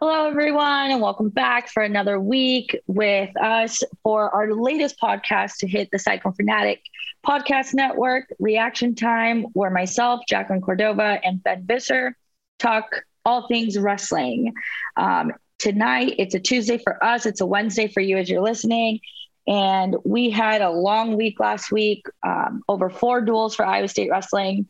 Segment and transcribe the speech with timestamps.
[0.00, 5.66] Hello, everyone, and welcome back for another week with us for our latest podcast to
[5.66, 6.80] hit the Cyclone Fanatic
[7.26, 12.16] Podcast Network, Reaction Time, where myself, Jacqueline Cordova, and Ben Visser
[12.60, 14.54] talk all things wrestling.
[14.96, 19.00] Um, tonight, it's a Tuesday for us, it's a Wednesday for you as you're listening.
[19.48, 24.12] And we had a long week last week, um, over four duels for Iowa State
[24.12, 24.68] Wrestling,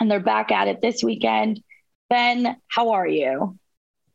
[0.00, 1.62] and they're back at it this weekend.
[2.08, 3.58] Ben, how are you?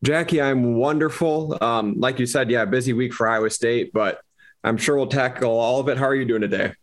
[0.03, 1.57] Jackie, I'm wonderful.
[1.61, 4.21] Um, like you said, yeah, busy week for Iowa State, but
[4.63, 5.97] I'm sure we'll tackle all of it.
[5.97, 6.73] How are you doing today?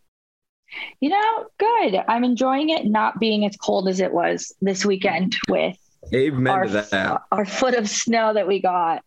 [1.01, 2.01] You know, good.
[2.09, 5.77] I'm enjoying it not being as cold as it was this weekend with
[6.15, 7.23] Amen our, to that.
[7.33, 9.03] our foot of snow that we got.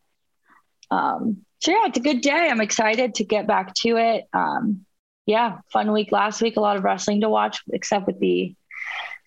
[0.90, 2.50] Um, so yeah, it's a good day.
[2.50, 4.26] I'm excited to get back to it.
[4.34, 4.86] Um,
[5.26, 6.58] yeah, fun week last week.
[6.58, 8.56] A lot of wrestling to watch, except with the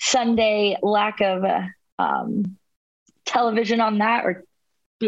[0.01, 1.63] Sunday lack of uh,
[1.99, 2.59] um,
[3.25, 4.45] television on that or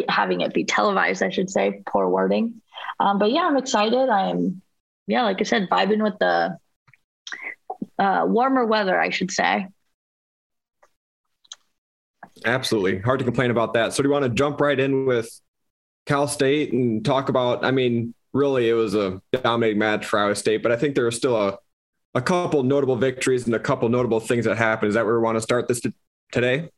[0.08, 1.83] having it be televised, I should say.
[1.86, 2.62] Poor wording.
[3.00, 4.08] Um, but yeah, I'm excited.
[4.08, 4.62] I'm,
[5.06, 6.58] yeah, like I said, vibing with the
[7.98, 9.68] uh, warmer weather, I should say.
[12.45, 12.98] Absolutely.
[12.98, 13.92] Hard to complain about that.
[13.92, 15.29] So, do you want to jump right in with
[16.05, 17.64] Cal State and talk about?
[17.64, 21.06] I mean, really, it was a dominating match for Iowa State, but I think there
[21.06, 21.58] are still a,
[22.14, 24.90] a couple notable victories and a couple notable things that happened.
[24.90, 25.95] Is that where we want to start this t-
[26.30, 26.70] today?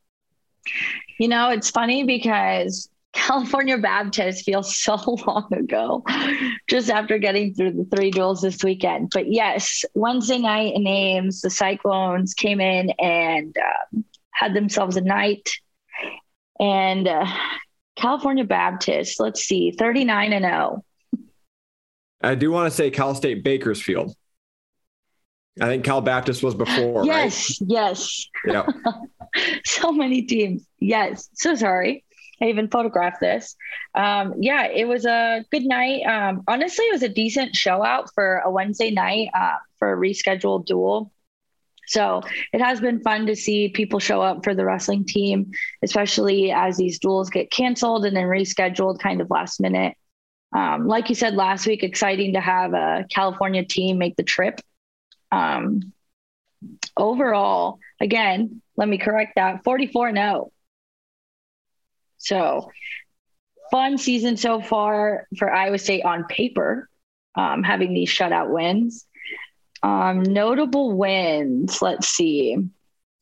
[1.19, 4.95] You know, it's funny because California Baptist feels so
[5.27, 6.03] long ago,
[6.69, 9.11] just after getting through the three duels this weekend.
[9.13, 15.01] But yes, Wednesday night in Ames, the Cyclones came in and um, had themselves a
[15.01, 15.49] night.
[16.59, 17.25] And uh,
[17.95, 20.85] California Baptist, let's see, 39 and 0.
[22.21, 24.15] I do want to say Cal State Bakersfield.
[25.61, 27.05] I think Cal Baptist was before.
[27.05, 27.69] Yes, right?
[27.69, 28.27] yes.
[28.45, 28.65] Yeah.
[29.65, 30.65] so many teams.
[30.79, 31.29] Yes.
[31.33, 32.05] So sorry.
[32.41, 33.55] I even photographed this.
[33.95, 36.03] Um, yeah, it was a good night.
[36.03, 39.97] Um, honestly, it was a decent show out for a Wednesday night uh, for a
[39.97, 41.11] rescheduled duel.
[41.87, 42.21] So
[42.53, 45.51] it has been fun to see people show up for the wrestling team,
[45.81, 49.95] especially as these duels get canceled and then rescheduled kind of last minute.
[50.55, 54.61] Um, like you said last week, exciting to have a California team make the trip.
[55.31, 55.93] Um,
[56.95, 60.51] overall, again, let me correct that 44 0.
[62.19, 62.69] So
[63.71, 66.89] fun season so far for Iowa State on paper,
[67.35, 69.05] um, having these shutout wins.
[69.81, 71.81] Um, notable wins.
[71.81, 72.57] Let's see.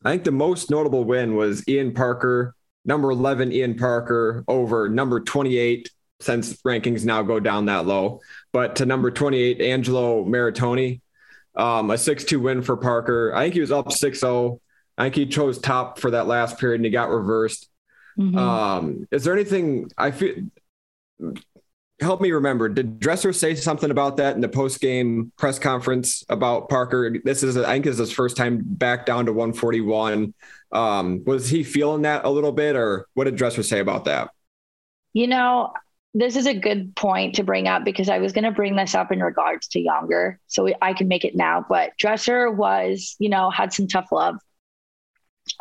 [0.03, 2.55] I think the most notable win was Ian Parker,
[2.85, 8.21] number 11, Ian Parker over number 28, since rankings now go down that low,
[8.51, 11.01] but to number 28, Angelo Maritoni.
[11.55, 13.33] Um, a 6 2 win for Parker.
[13.33, 14.61] I think he was up 6 0.
[14.95, 17.67] I think he chose top for that last period and he got reversed.
[18.17, 18.37] Mm-hmm.
[18.37, 20.35] Um, is there anything I feel?
[21.99, 22.69] Help me remember.
[22.69, 27.15] Did Dresser say something about that in the post game press conference about Parker?
[27.23, 30.33] This is, I think, this is his first time back down to 141.
[30.71, 34.29] Um, was he feeling that a little bit, or what did Dresser say about that?
[35.13, 35.73] You know,
[36.13, 38.93] this is a good point to bring up because I was going to bring this
[38.93, 41.65] up in regards to Yonger, so I can make it now.
[41.67, 44.37] But Dresser was, you know, had some tough love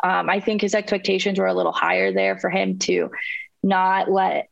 [0.03, 3.11] um, I think his expectations were a little higher there for him to
[3.63, 4.49] not let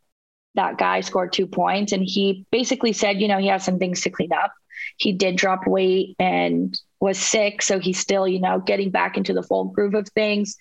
[0.54, 1.92] that guy score two points.
[1.92, 4.52] And he basically said, you know, he has some things to clean up.
[4.96, 7.62] He did drop weight and was sick.
[7.62, 10.56] So he's still, you know, getting back into the full groove of things.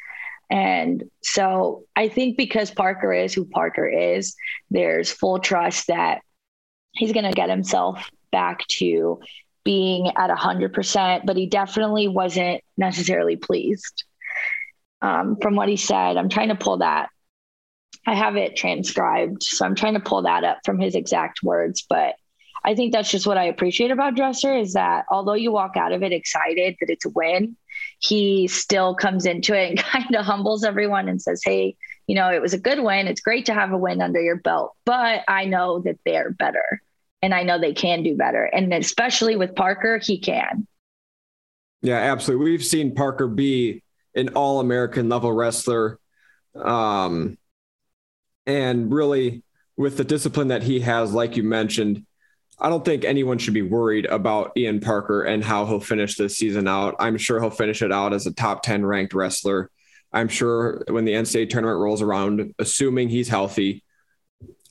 [0.50, 4.36] And so I think because Parker is who Parker is,
[4.70, 6.22] there's full trust that
[6.94, 9.20] he's going to get himself back to
[9.64, 14.04] being at 100%, but he definitely wasn't necessarily pleased
[15.02, 16.18] um, from what he said.
[16.18, 17.10] I'm trying to pull that
[18.08, 21.86] I have it transcribed, so I'm trying to pull that up from his exact words.
[21.88, 22.16] But
[22.64, 25.92] I think that's just what I appreciate about Dresser is that although you walk out
[25.92, 27.58] of it excited that it's a win,
[28.00, 31.76] he still comes into it and kind of humbles everyone and says, Hey,
[32.08, 33.08] you know, it was a good win.
[33.08, 36.82] It's great to have a win under your belt, but I know that they're better
[37.24, 38.44] and I know they can do better.
[38.44, 40.68] And especially with Parker, he can.
[41.82, 42.52] Yeah, absolutely.
[42.52, 43.82] We've seen Parker be
[44.16, 46.00] an all American level wrestler.
[46.56, 47.38] Um,
[48.46, 49.44] and really,
[49.78, 52.06] with the discipline that he has, like you mentioned,
[52.60, 56.38] I don't think anyone should be worried about Ian Parker and how he'll finish this
[56.38, 56.96] season out.
[57.00, 59.70] I'm sure he'll finish it out as a top 10 ranked wrestler.
[60.14, 63.84] I'm sure when the NCAA tournament rolls around, assuming he's healthy,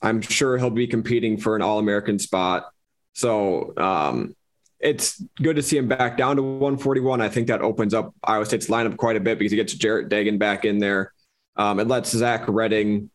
[0.01, 2.65] I'm sure he'll be competing for an All American spot.
[3.13, 4.34] So um,
[4.79, 7.21] it's good to see him back down to 141.
[7.21, 10.09] I think that opens up Iowa State's lineup quite a bit because he gets Jarrett
[10.09, 11.13] Degen back in there.
[11.55, 13.09] Um, it lets Zach Redding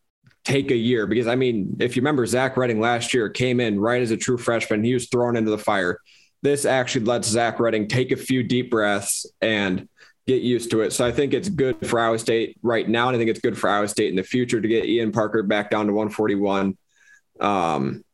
[0.44, 3.78] take a year because I mean, if you remember, Zach Redding last year came in
[3.78, 4.82] right as a true freshman.
[4.82, 5.98] He was thrown into the fire.
[6.42, 9.88] This actually lets Zach Redding take a few deep breaths and
[10.26, 10.92] get used to it.
[10.92, 13.08] So I think it's good for Iowa State right now.
[13.08, 15.42] And I think it's good for Iowa State in the future to get Ian Parker
[15.42, 16.78] back down to 141.
[17.40, 18.04] Um,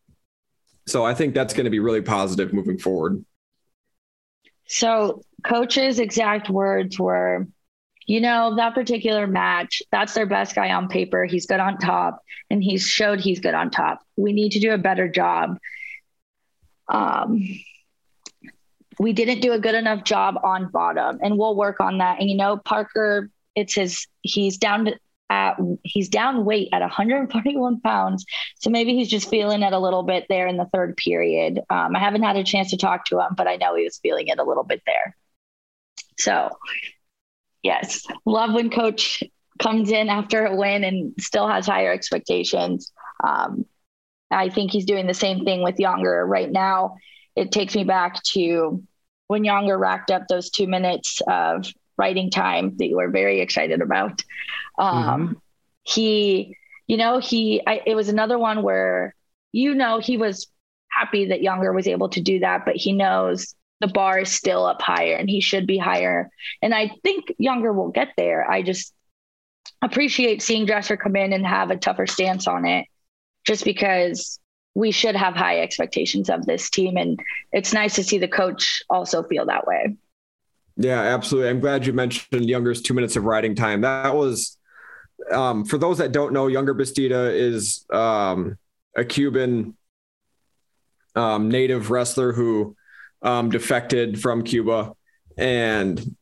[0.87, 3.25] so I think that's going to be really positive moving forward.
[4.67, 7.47] So, coach's exact words were,
[8.07, 11.25] you know, that particular match, that's their best guy on paper.
[11.25, 14.01] He's good on top, and he's showed he's good on top.
[14.17, 15.59] We need to do a better job.
[16.89, 17.43] Um,
[18.99, 22.21] we didn't do a good enough job on bottom, and we'll work on that.
[22.21, 24.07] And you know, Parker, it's his.
[24.23, 24.99] He's down to
[25.29, 28.25] at he's down weight at 141 pounds.
[28.59, 31.61] So maybe he's just feeling it a little bit there in the third period.
[31.71, 33.99] Um, i haven't had a chance to talk to him but i know he was
[33.99, 35.17] feeling it a little bit there.
[36.19, 36.51] So
[37.63, 39.23] yes love when coach
[39.59, 42.93] comes in after a win and still has higher expectations.
[43.25, 43.67] Um,
[44.31, 46.97] i think he's doing the same thing with Yonger right now.
[47.35, 48.83] It takes me back to
[49.29, 53.81] when Yonger racked up those two minutes of writing time that you were very excited
[53.81, 54.23] about.
[54.79, 55.33] Um, mm-hmm.
[55.83, 56.57] He,
[56.87, 59.15] you know, he, I, it was another one where,
[59.53, 60.47] you know, he was
[60.91, 64.65] happy that Yonger was able to do that, but he knows the bar is still
[64.65, 66.31] up higher and he should be higher.
[66.63, 68.49] And I think Yonger will get there.
[68.51, 68.93] I just
[69.83, 72.87] appreciate seeing Dresser come in and have a tougher stance on it
[73.47, 74.41] just because
[74.75, 76.97] we should have high expectations of this team.
[76.97, 77.21] And
[77.53, 79.97] it's nice to see the coach also feel that way.
[80.77, 81.51] Yeah, absolutely.
[81.51, 83.81] I'm glad you mentioned Yonger's two minutes of riding time.
[83.81, 84.59] That was,
[85.31, 88.59] um, for those that don't know, Yonger Bastida is um,
[88.95, 89.75] a Cuban
[91.15, 92.77] um, native wrestler who
[93.23, 94.93] um, defected from Cuba,
[95.39, 96.15] and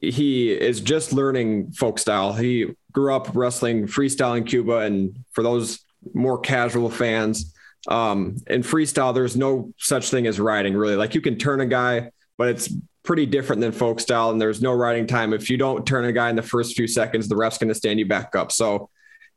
[0.00, 2.32] he is just learning folk style.
[2.32, 5.84] He grew up wrestling freestyle in Cuba, and for those
[6.14, 7.54] more casual fans,
[7.88, 10.96] um, in freestyle, there's no such thing as riding really.
[10.96, 12.70] Like you can turn a guy, but it's
[13.04, 15.32] pretty different than folk style and there's no riding time.
[15.32, 17.74] If you don't turn a guy in the first few seconds, the ref's going to
[17.74, 18.50] stand you back up.
[18.50, 18.90] So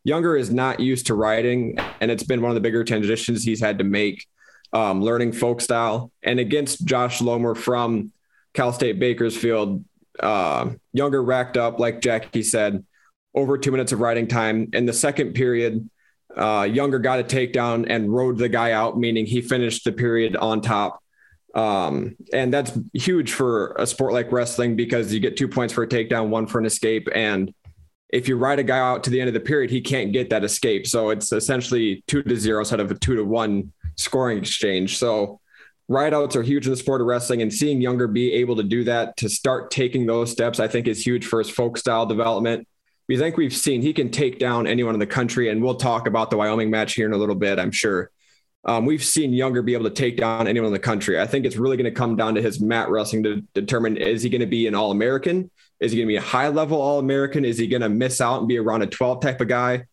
[0.08, 3.60] Yonger is not used to riding, and it's been one of the bigger transitions he's
[3.60, 4.26] had to make,
[4.72, 6.12] um, learning folk style.
[6.24, 8.14] And against Josh Lomer from
[8.54, 9.84] Cal State Bakersfield,
[10.20, 12.86] uh, Yonger racked up, like Jackie said,
[13.36, 14.70] over two minutes of riding time.
[14.72, 15.90] In the second period,
[16.36, 20.38] uh, Yonger got a takedown and rode the guy out, meaning he finished the period
[20.38, 21.04] on top.
[21.58, 25.84] Um, and that's huge for a sport like wrestling because you get two points for
[25.84, 27.08] a takedown, one for an escape.
[27.14, 27.52] And
[28.10, 30.30] if you ride a guy out to the end of the period, he can't get
[30.30, 30.86] that escape.
[30.86, 35.00] So it's essentially two to zero instead of a two to one scoring exchange.
[35.00, 35.40] So
[35.90, 38.84] rideouts are huge in the sport of wrestling, and seeing Yonger be able to do
[38.84, 42.68] that to start taking those steps, I think is huge for his folk style development.
[43.10, 46.08] We think we've seen he can take down anyone in the country, and we'll talk
[46.08, 48.12] about the Wyoming match here in a little bit, I'm sure.
[48.68, 51.20] Um, we've seen Yonger be able to take down anyone in the country.
[51.20, 54.22] I think it's really going to come down to his mat wrestling to determine is
[54.22, 55.50] he going to be an All American?
[55.80, 57.46] Is he going to be a high level All American?
[57.46, 59.86] Is he going to miss out and be around a 12 type of guy?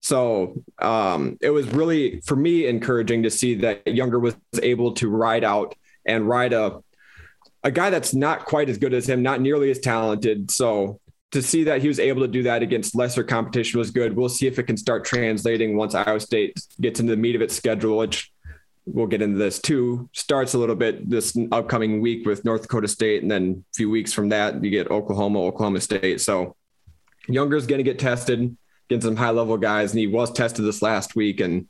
[0.00, 5.08] So um, it was really, for me, encouraging to see that Yonger was able to
[5.10, 5.74] ride out
[6.06, 6.80] and ride a,
[7.64, 10.50] a guy that's not quite as good as him, not nearly as talented.
[10.50, 11.00] So
[11.32, 14.16] to see that he was able to do that against lesser competition was good.
[14.16, 17.42] We'll see if it can start translating once Iowa State gets into the meat of
[17.42, 18.32] its schedule, which
[18.86, 20.08] we'll get into this too.
[20.12, 23.88] Starts a little bit this upcoming week with North Dakota State, and then a few
[23.90, 26.20] weeks from that, you get Oklahoma, Oklahoma State.
[26.20, 26.56] So
[27.28, 28.56] Yonger's going to get tested
[28.88, 31.40] against some high level guys, and he was tested this last week.
[31.40, 31.68] And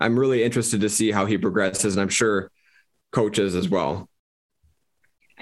[0.00, 2.50] I'm really interested to see how he progresses, and I'm sure
[3.10, 4.08] coaches as well.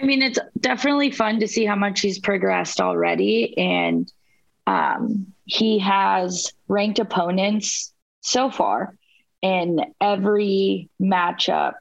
[0.00, 3.56] I mean, it's definitely fun to see how much he's progressed already.
[3.58, 4.10] And
[4.66, 8.94] Um, he has ranked opponents so far
[9.40, 11.76] in every matchup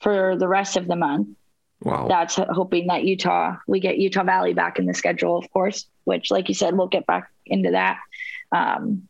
[0.00, 1.36] for the rest of the month.
[1.82, 2.06] Wow.
[2.06, 6.30] That's hoping that Utah, we get Utah Valley back in the schedule, of course, which,
[6.30, 7.98] like you said, we'll get back into that.
[8.52, 9.07] Um,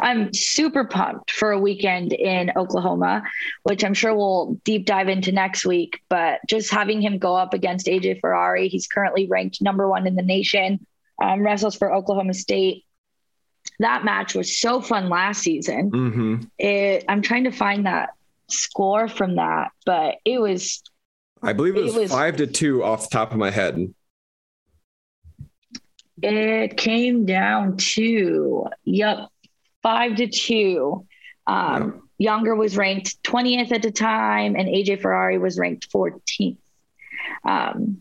[0.00, 3.22] I'm super pumped for a weekend in Oklahoma,
[3.62, 6.00] which I'm sure we'll deep dive into next week.
[6.08, 10.14] But just having him go up against AJ Ferrari, he's currently ranked number one in
[10.14, 10.86] the nation,
[11.22, 12.84] um, wrestles for Oklahoma State.
[13.78, 15.90] That match was so fun last season.
[15.90, 16.42] Mm-hmm.
[16.58, 18.10] It, I'm trying to find that
[18.48, 20.82] score from that, but it was.
[21.42, 23.92] I believe it was, It was- five to two off the top of my head.
[26.22, 29.28] It came down to, yep,
[29.86, 31.06] five to two.
[31.46, 36.56] Um, Yonger was ranked 20th at the time, and AJ Ferrari was ranked 14th.
[37.44, 37.98] Um,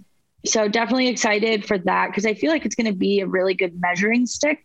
[0.47, 3.53] so definitely excited for that because I feel like it's going to be a really
[3.53, 4.63] good measuring stick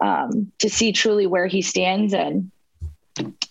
[0.00, 2.12] um, to see truly where he stands.
[2.12, 2.50] And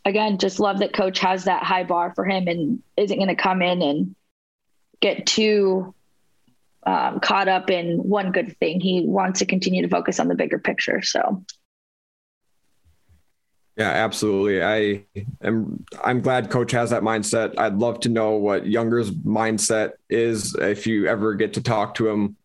[0.03, 3.41] again, just love that coach has that high bar for him and isn't going to
[3.41, 4.15] come in and
[4.99, 5.95] get too
[6.85, 8.81] um, caught up in one good thing.
[8.81, 11.01] He wants to continue to focus on the bigger picture.
[11.01, 11.45] So
[13.79, 14.61] Yeah, absolutely.
[14.61, 15.05] I
[15.41, 17.57] am I'm glad coach has that mindset.
[17.57, 22.09] I'd love to know what Yonger's mindset is if you ever get to talk to
[22.09, 22.35] him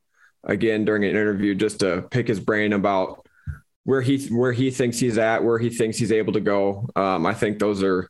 [0.45, 3.27] again during an interview just to pick his brain about
[3.83, 6.89] where he where he thinks he's at, where he thinks he's able to go.
[6.95, 8.09] Um, I think those are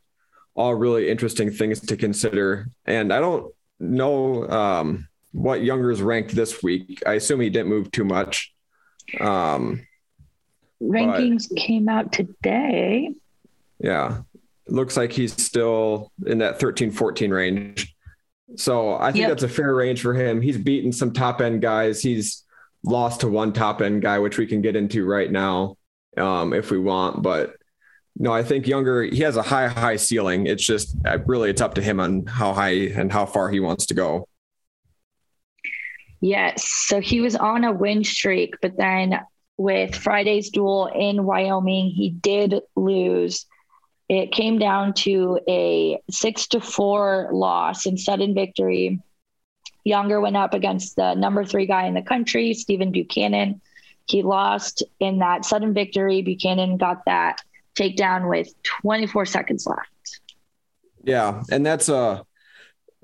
[0.54, 2.69] all really interesting things to consider.
[2.85, 7.02] And I don't know um, what Yonger's ranked this week.
[7.07, 8.52] I assume he didn't move too much.
[9.21, 9.87] Um,
[10.85, 13.11] rankings came out today.
[13.79, 14.23] Yeah.
[14.67, 17.95] It looks like he's still in that 13, 14 range.
[18.57, 19.29] So I think Yep.
[19.31, 20.41] that's a fair range for him.
[20.41, 22.00] He's beaten some top end guys.
[22.00, 22.45] He's
[22.83, 25.76] lost to one top end guy, which we can get into right now
[26.17, 27.23] um, if we want.
[27.23, 27.57] But
[28.17, 30.47] no, I think Yonger, he has a high, high ceiling.
[30.47, 33.61] It's just uh, really, it's up to him on how high and how far he
[33.61, 34.29] wants to go.
[36.21, 36.67] Yes.
[36.69, 39.19] So he was on a win streak, but then
[39.56, 43.46] with Friday's duel in Wyoming, he did lose.
[44.08, 49.00] It came down to a six to four loss and sudden victory.
[49.87, 53.61] Yonger went up against the number three guy in the country, Stephen Buchanan.
[54.06, 56.23] He lost in that sudden victory.
[56.23, 57.40] Buchanan got that
[57.75, 60.20] takedown with 24 seconds left.
[61.02, 62.25] Yeah, and that's a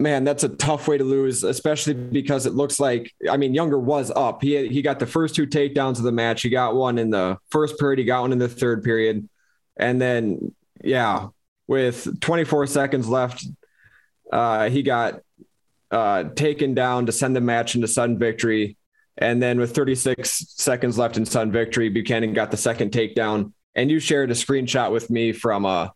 [0.00, 0.24] man.
[0.24, 4.10] That's a tough way to lose, especially because it looks like I mean Yonger was
[4.10, 4.42] up.
[4.42, 6.42] He he got the first two takedowns of the match.
[6.42, 7.98] He got one in the first period.
[7.98, 9.28] He got one in the third period,
[9.76, 11.28] and then yeah,
[11.66, 13.46] with 24 seconds left,
[14.32, 15.20] uh, he got
[15.90, 18.76] uh, taken down to send the match into sudden victory.
[19.18, 23.52] And then with 36 seconds left in sudden victory, Buchanan got the second takedown.
[23.74, 25.88] And you shared a screenshot with me from uh,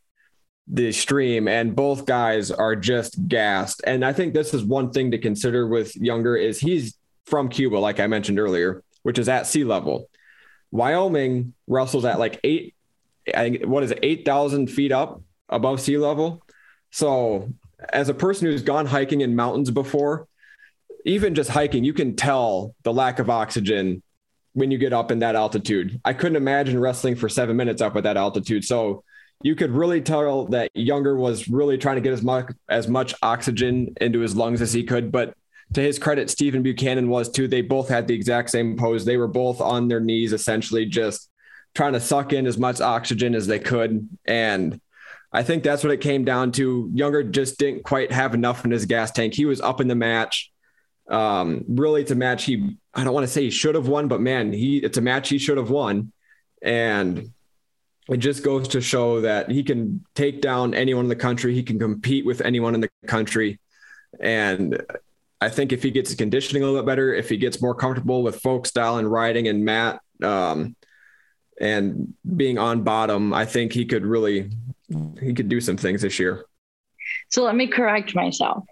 [0.66, 3.83] the stream, and both guys are just gassed.
[3.87, 7.76] And I think this is one thing to consider with Yonger is he's from Cuba,
[7.76, 10.09] like I mentioned earlier, which is at sea level.
[10.71, 12.75] Wyoming wrestles at like eight,
[13.64, 16.42] what is it, 8,000 feet up above sea level.
[16.90, 17.49] So
[17.92, 20.26] as a person who's gone hiking in mountains before,
[21.04, 24.02] even just hiking, you can tell the lack of oxygen
[24.54, 26.00] when you get up in that altitude.
[26.04, 28.64] I couldn't imagine wrestling for seven minutes up at that altitude.
[28.64, 29.04] So
[29.43, 33.14] you could really tell that Yonger was really trying to get as much as much
[33.23, 35.12] oxygen into his lungs as he could.
[35.12, 35.35] But
[35.75, 37.49] to his credit, Stephen Buchanan was too.
[37.49, 39.05] They both had the exact same pose.
[39.05, 41.31] They were both on their knees, essentially just
[41.75, 44.09] trying to suck in as much oxygen as they could.
[44.25, 44.81] And
[45.33, 46.91] I think that's what it came down to.
[46.95, 49.35] Yonger just didn't quite have enough in his gas tank.
[49.35, 50.53] He was up in the match.
[51.11, 54.07] Um, really, it's a match he, I don't want to say he should have won,
[54.07, 56.12] but man, he, it's a match he should have won.
[56.62, 57.34] And
[58.08, 61.54] it just goes to show that he can take down anyone in the country.
[61.54, 63.61] He can compete with anyone in the country.
[64.20, 64.82] And
[65.40, 67.75] I think if he gets his conditioning a little bit better, if he gets more
[67.75, 70.76] comfortable with folk style and riding and mat, um,
[71.61, 74.50] and being on bottom, I think he could really
[75.20, 76.44] he could do some things this year.
[77.30, 78.64] So let me correct myself.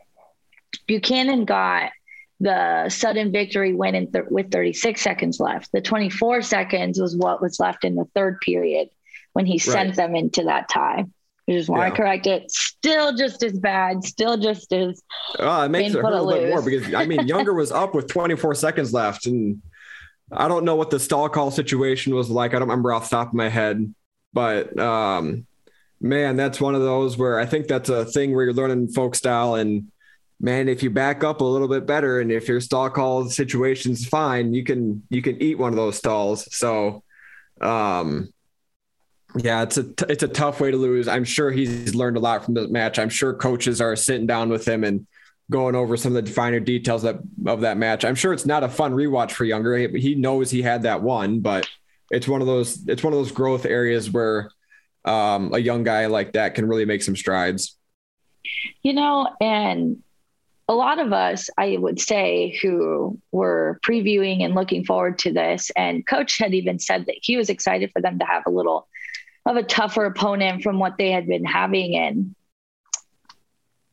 [0.87, 1.93] Buchanan got
[2.41, 5.71] the sudden victory win in th- with 36 seconds left.
[5.73, 8.89] The 24 seconds was what was left in the third period
[9.33, 11.05] when he sent them into that tie.
[11.49, 11.91] I just want Yeah.
[11.91, 12.51] to correct it.
[12.51, 14.05] Still just as bad.
[14.05, 15.03] Still just as
[15.39, 17.95] Uh, it makes it hurt a little bit more because I mean Yonger was up
[17.95, 19.61] with 24 seconds left, and
[20.31, 22.51] I don't know what the stall call situation was like.
[22.55, 23.93] I don't remember off the top of my head,
[24.33, 25.47] but um,
[26.01, 29.15] man, that's one of those where I think that's a thing where you're learning folk
[29.15, 29.89] style and
[30.41, 34.07] man, if you back up a little bit better and if your stall call situation's
[34.07, 36.49] fine, you can you can eat one of those stalls.
[36.57, 37.03] So
[37.61, 38.33] um
[39.37, 41.09] yeah, it's a t- it's a tough way to lose.
[41.09, 42.99] I'm sure he's learned a lot from the match.
[42.99, 45.07] I'm sure coaches are sitting down with him and
[45.51, 48.05] going over some of the finer details that, of that match.
[48.05, 49.93] I'm sure it's not a fun rewatch for Yonger.
[49.93, 51.69] He, he knows he had that one, but
[52.11, 54.51] it's one of those it's one of those growth areas where
[55.05, 57.77] um, a young guy like that can really make some strides.
[58.83, 60.03] You know, and
[60.69, 65.71] a lot of us, I would say, who were previewing and looking forward to this,
[65.77, 68.89] and coach had even said that he was excited for them to have a little
[69.47, 71.97] of a tougher opponent from what they had been having.
[71.97, 72.35] And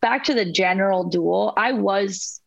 [0.02, 2.42] back to the general duel, I was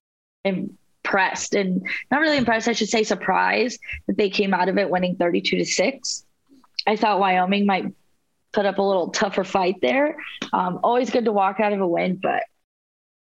[0.44, 4.90] impressed and not really impressed, I should say surprised that they came out of it
[4.90, 6.25] winning 32 to 6.
[6.87, 7.92] I thought Wyoming might
[8.52, 10.16] put up a little tougher fight there.
[10.52, 12.42] Um, always good to walk out of a win, but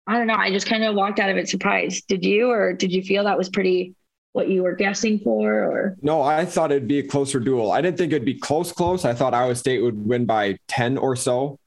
[0.08, 0.36] I don't know.
[0.36, 2.08] I just kind of walked out of it surprised.
[2.08, 3.96] Did you, or did you feel that was pretty
[4.34, 5.52] what you were guessing for?
[5.52, 7.72] Or no, I thought it'd be a closer duel.
[7.72, 9.06] I didn't think it'd be close, close.
[9.06, 11.60] I thought Iowa State would win by ten or so,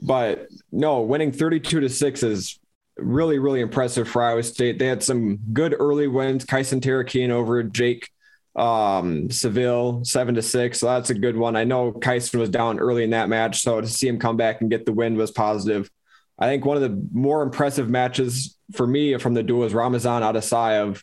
[0.00, 2.58] but no, winning thirty-two to six is
[2.98, 4.78] really, really impressive for Iowa State.
[4.78, 6.44] They had some good early wins.
[6.44, 8.10] Kysen Terukina over Jake
[8.54, 10.80] um, Seville seven to six.
[10.80, 11.56] So that's a good one.
[11.56, 14.60] I know Kysen was down early in that match, so to see him come back
[14.60, 15.90] and get the win was positive.
[16.38, 20.22] I think one of the more impressive matches for me from the duel was Ramazan
[20.22, 21.00] Attasauov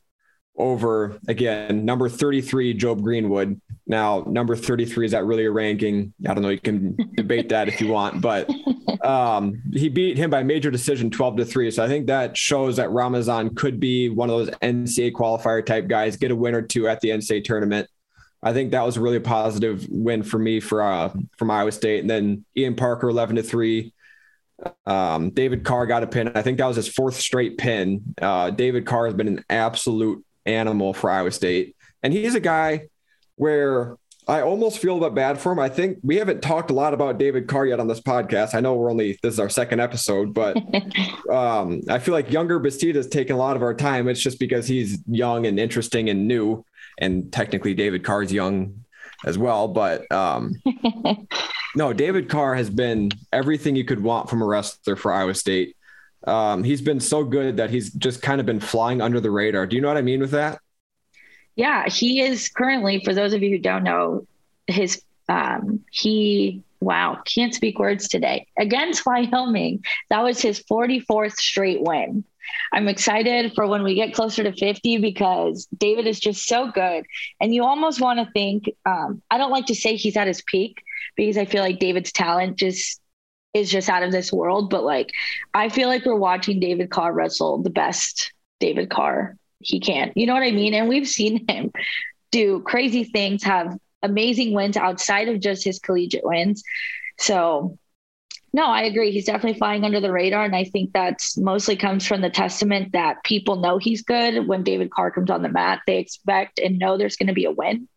[0.59, 3.59] over again number 33 Job Greenwood.
[3.87, 6.13] Now number 33 is that really a ranking?
[6.27, 6.49] I don't know.
[6.49, 8.49] You can debate that if you want, but
[9.03, 11.71] um, he beat him by major decision 12 to 3.
[11.71, 15.87] So I think that shows that Ramazan could be one of those NCAA qualifier type
[15.87, 17.89] guys, get a win or two at the NCAA tournament.
[18.41, 22.01] I think that was a really positive win for me for uh, from Iowa State.
[22.01, 23.93] And then Ian Parker 11 to 3.
[24.85, 26.31] Um, David Carr got a pin.
[26.35, 28.15] I think that was his fourth straight pin.
[28.21, 31.75] Uh, David Carr has been an absolute animal for Iowa State.
[32.03, 32.87] And he's a guy
[33.35, 33.95] where
[34.29, 35.59] I almost feel a bit bad for him.
[35.59, 38.53] I think we haven't talked a lot about David Carr yet on this podcast.
[38.53, 40.55] I know we're only this is our second episode, but
[41.31, 44.07] um, I feel like Yonger Bastida has taken a lot of our time.
[44.07, 46.63] It's just because he's young and interesting and new,
[46.99, 48.85] and technically David Carr is young
[49.25, 49.67] as well.
[49.67, 50.53] But um,
[51.75, 55.75] no, David Carr has been everything you could want from a wrestler for Iowa State.
[56.25, 59.65] Um, he's been so good that he's just kind of been flying under the radar.
[59.65, 60.59] Do you know what I mean with that?
[61.55, 64.27] Yeah, he is currently, for those of you who don't know,
[64.67, 69.83] his um, he wow, can't speak words today against Wyoming.
[70.09, 72.23] That was his 44th straight win.
[72.71, 77.05] I'm excited for when we get closer to 50 because David is just so good.
[77.39, 80.41] And you almost want to think, um, I don't like to say he's at his
[80.41, 80.81] peak
[81.15, 83.01] because I feel like David's talent just
[83.53, 84.69] is just out of this world.
[84.69, 85.11] But like,
[85.53, 90.11] I feel like we're watching David Carr wrestle the best David Carr he can.
[90.15, 90.73] You know what I mean?
[90.73, 91.71] And we've seen him
[92.31, 96.63] do crazy things, have amazing wins outside of just his collegiate wins.
[97.17, 97.77] So,
[98.53, 99.11] no, I agree.
[99.11, 100.43] He's definitely flying under the radar.
[100.43, 104.47] And I think that's mostly comes from the testament that people know he's good.
[104.47, 107.45] When David Carr comes on the mat, they expect and know there's going to be
[107.45, 107.87] a win.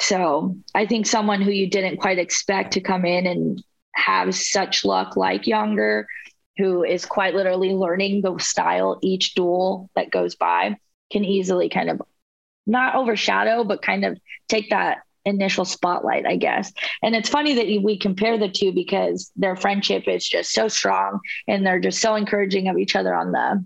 [0.00, 3.62] So I think someone who you didn't quite expect to come in and
[3.94, 6.04] have such luck like Yonger,
[6.56, 10.76] who is quite literally learning the style each duel that goes by,
[11.10, 12.02] can easily kind of
[12.66, 16.72] not overshadow, but kind of take that initial spotlight, I guess.
[17.02, 21.20] And it's funny that we compare the two because their friendship is just so strong
[21.48, 23.64] and they're just so encouraging of each other on the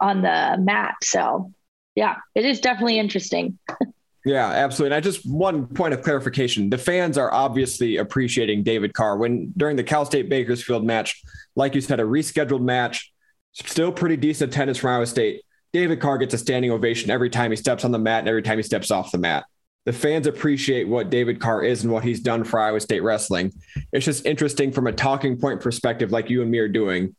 [0.00, 0.96] on the mat.
[1.02, 1.52] So
[1.94, 3.58] yeah, it is definitely interesting.
[4.24, 4.96] Yeah, absolutely.
[4.96, 9.52] And I just one point of clarification: the fans are obviously appreciating David Carr when
[9.56, 11.22] during the Cal State Bakersfield match,
[11.56, 13.12] like you said, a rescheduled match,
[13.52, 15.42] still pretty decent attendance from Iowa State.
[15.74, 18.42] David Carr gets a standing ovation every time he steps on the mat and every
[18.42, 19.44] time he steps off the mat.
[19.86, 23.52] The fans appreciate what David Carr is and what he's done for Iowa State wrestling.
[23.92, 27.14] It's just interesting from a talking point perspective, like you and me are doing,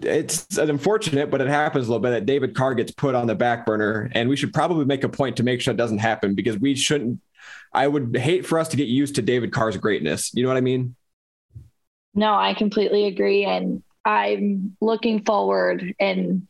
[0.00, 3.34] it's unfortunate, but it happens a little bit that David Carr gets put on the
[3.34, 6.34] back burner, and we should probably make a point to make sure it doesn't happen
[6.34, 7.20] because we shouldn't.
[7.72, 10.32] I would hate for us to get used to David Carr's greatness.
[10.34, 10.96] You know what I mean?
[12.14, 16.46] No, I completely agree, and I'm looking forward, and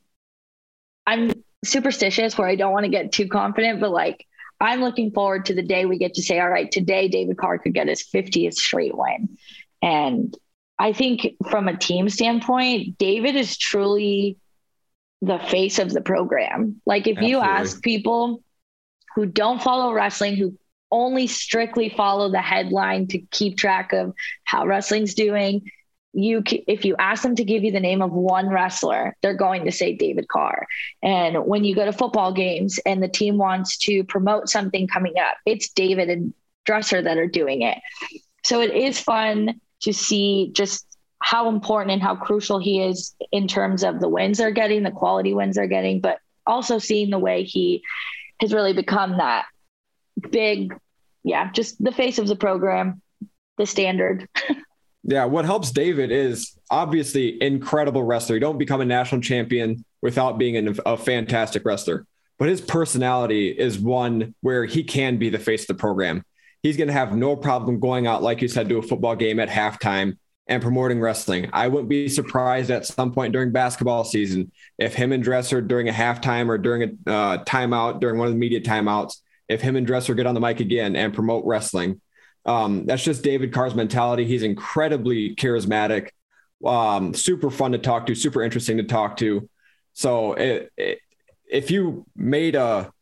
[1.07, 1.33] I'm
[1.65, 4.27] superstitious where I don't want to get too confident, but like
[4.61, 7.59] I'm looking forward to the day we get to say, all right, today David Carr
[7.59, 9.37] could get his 50th straight win,
[9.83, 10.37] and
[10.79, 14.39] I think from a team standpoint, David is truly
[15.23, 16.81] the face of the program.
[16.85, 17.31] Like if Absolutely.
[17.31, 18.43] you ask people
[19.15, 20.59] who don't follow wrestling, who
[20.91, 25.71] only strictly follow the headline to keep track of how wrestling's doing,
[26.15, 29.65] you if you ask them to give you the name of one wrestler they're going
[29.65, 30.67] to say david carr
[31.03, 35.15] and when you go to football games and the team wants to promote something coming
[35.19, 36.33] up it's david and
[36.65, 37.79] dresser that are doing it
[38.45, 40.87] so it is fun to see just
[41.23, 44.91] how important and how crucial he is in terms of the wins they're getting the
[44.91, 47.83] quality wins they're getting but also seeing the way he
[48.41, 49.47] has really become that
[50.31, 50.75] big
[51.23, 53.01] yeah just the face of the program
[53.57, 54.29] the standard
[55.07, 58.37] Yeah, what helps David is obviously incredible wrestler.
[58.37, 62.07] You don't become a national champion without being an, a fantastic wrestler.
[62.39, 66.25] But his personality is one where he can be the face of the program.
[66.65, 69.39] He's going to have no problem going out, like you said, to a football game
[69.39, 70.17] at halftime
[70.49, 71.49] and promoting wrestling.
[71.53, 75.89] I wouldn't be surprised at some point during basketball season if him and Dresser during
[75.89, 79.77] a halftime or during a uh, timeout, during one of the media timeouts, if him
[79.77, 82.01] and Dresser get on the mic again and promote wrestling
[82.47, 84.25] um, that's just David Carr's mentality.
[84.25, 86.11] He's incredibly charismatic,
[86.65, 89.49] um, super fun to talk to, super interesting to talk to.
[89.95, 90.99] So it, it,
[91.51, 92.93] if you made a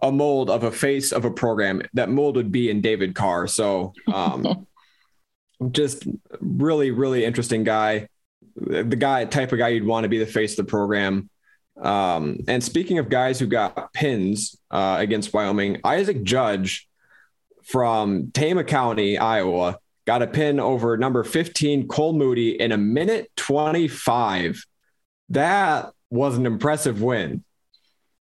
[0.00, 3.46] a mold of a face of a program, that mold would be in David Carr.
[3.46, 4.66] So um,
[5.72, 6.06] just
[6.40, 8.08] really, really interesting guy.
[8.56, 11.30] The guy type of guy you'd want to be the face of the program.
[11.80, 16.88] Um, and speaking of guys who got pins uh, against Wyoming, Isaac Judge
[17.64, 23.30] from Tama County, Iowa, got a pin over number 15, Cole Moody, in a minute
[23.36, 24.64] 25.
[25.28, 27.44] That was an impressive win.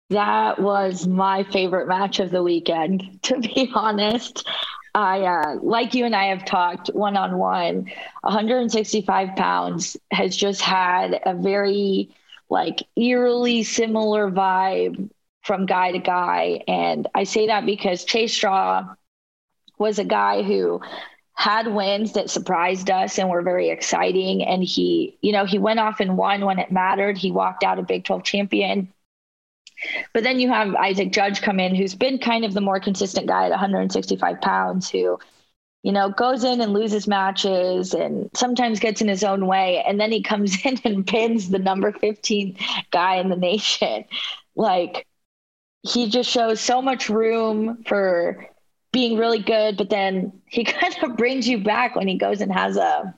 [0.10, 4.48] That was my favorite match of the weekend, to be honest.
[4.94, 7.92] I, uh, like you and I have talked one on one,
[8.22, 12.16] 165 pounds has just had a very
[12.50, 15.10] like eerily similar vibe
[15.44, 16.62] from guy to guy.
[16.68, 18.96] And I say that because Chase Straw
[19.78, 20.82] was a guy who
[21.34, 24.44] had wins that surprised us and were very exciting.
[24.44, 27.18] And he, you know, he went off and won when it mattered.
[27.18, 28.94] He walked out a Big 12 champion.
[30.14, 33.28] But then you have Isaac Judge come in, who's been kind of the more consistent
[33.28, 35.20] guy at 165 pounds, who,
[35.84, 39.84] you know, goes in and loses matches and sometimes gets in his own way.
[39.88, 42.58] And then he comes in and pins the number 15
[42.92, 44.06] guy in the nation.
[44.56, 45.06] Like,
[45.84, 48.48] he just shows so much room for
[48.92, 52.52] being really good, but then he kind of brings you back when he goes and
[52.52, 53.14] has a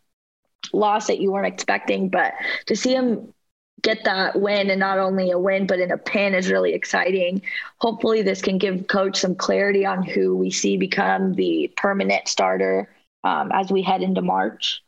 [0.73, 2.09] loss that you weren't expecting.
[2.09, 2.33] But
[2.65, 3.33] to see him
[3.81, 7.41] get that win and not only a win, but in a pin is really exciting.
[7.77, 12.89] Hopefully, this can give coach some clarity on who we see become the permanent starter
[13.23, 14.83] um, as we head into March.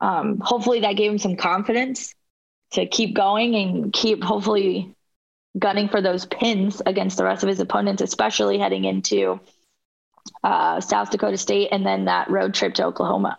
[0.00, 2.14] Um, hopefully, that gave him some confidence
[2.72, 4.94] to keep going and keep hopefully
[5.58, 9.38] gunning for those pins against the rest of his opponents, especially heading into
[10.42, 13.38] uh, South Dakota State, and then that road trip to Oklahoma.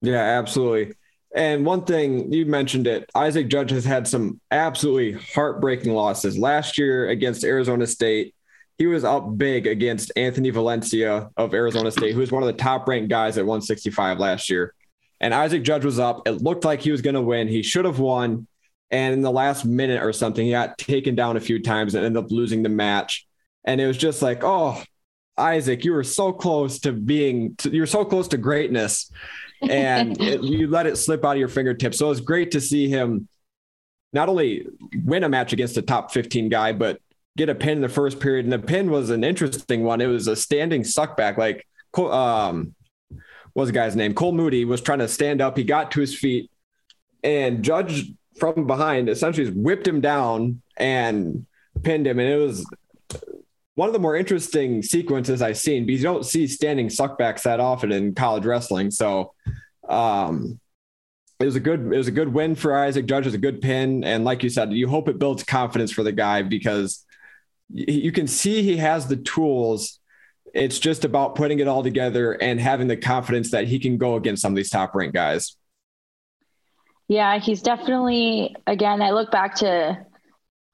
[0.00, 0.94] Yeah, absolutely.
[1.34, 6.38] And one thing you mentioned it, Isaac Judge has had some absolutely heartbreaking losses.
[6.38, 8.34] Last year against Arizona State,
[8.78, 12.62] he was up big against Anthony Valencia of Arizona State, who was one of the
[12.62, 14.74] top ranked guys at 165 last year.
[15.20, 16.26] And Isaac Judge was up.
[16.26, 17.48] It looked like he was going to win.
[17.48, 18.46] He should have won.
[18.90, 22.04] And in the last minute or something, he got taken down a few times and
[22.04, 23.26] ended up losing the match.
[23.64, 24.82] And it was just like, oh,
[25.36, 29.10] Isaac, you were so close to being, to, you're so close to greatness,
[29.70, 31.98] and it, you let it slip out of your fingertips.
[31.98, 33.28] So it was great to see him
[34.12, 34.66] not only
[35.04, 37.00] win a match against a top 15 guy, but
[37.36, 38.46] get a pin in the first period.
[38.46, 40.00] And the pin was an interesting one.
[40.00, 41.66] It was a standing suckback, like
[41.98, 42.74] um,
[43.54, 44.14] was the guy's name?
[44.14, 45.56] Cole Moody was trying to stand up.
[45.56, 46.50] He got to his feet,
[47.22, 51.46] and Judge from behind essentially whipped him down and
[51.82, 52.18] pinned him.
[52.18, 52.66] And it was
[53.74, 57.60] one of the more interesting sequences I've seen because you don't see standing suckbacks that
[57.60, 58.90] often in college wrestling.
[58.90, 59.32] So
[59.88, 60.60] um,
[61.40, 63.24] it was a good it was a good win for Isaac Judge.
[63.24, 66.02] It was a good pin, and like you said, you hope it builds confidence for
[66.02, 67.04] the guy because
[67.70, 69.98] you can see he has the tools.
[70.54, 74.14] It's just about putting it all together and having the confidence that he can go
[74.14, 75.56] against some of these top ranked guys.
[77.08, 80.06] Yeah, he's definitely again, I look back to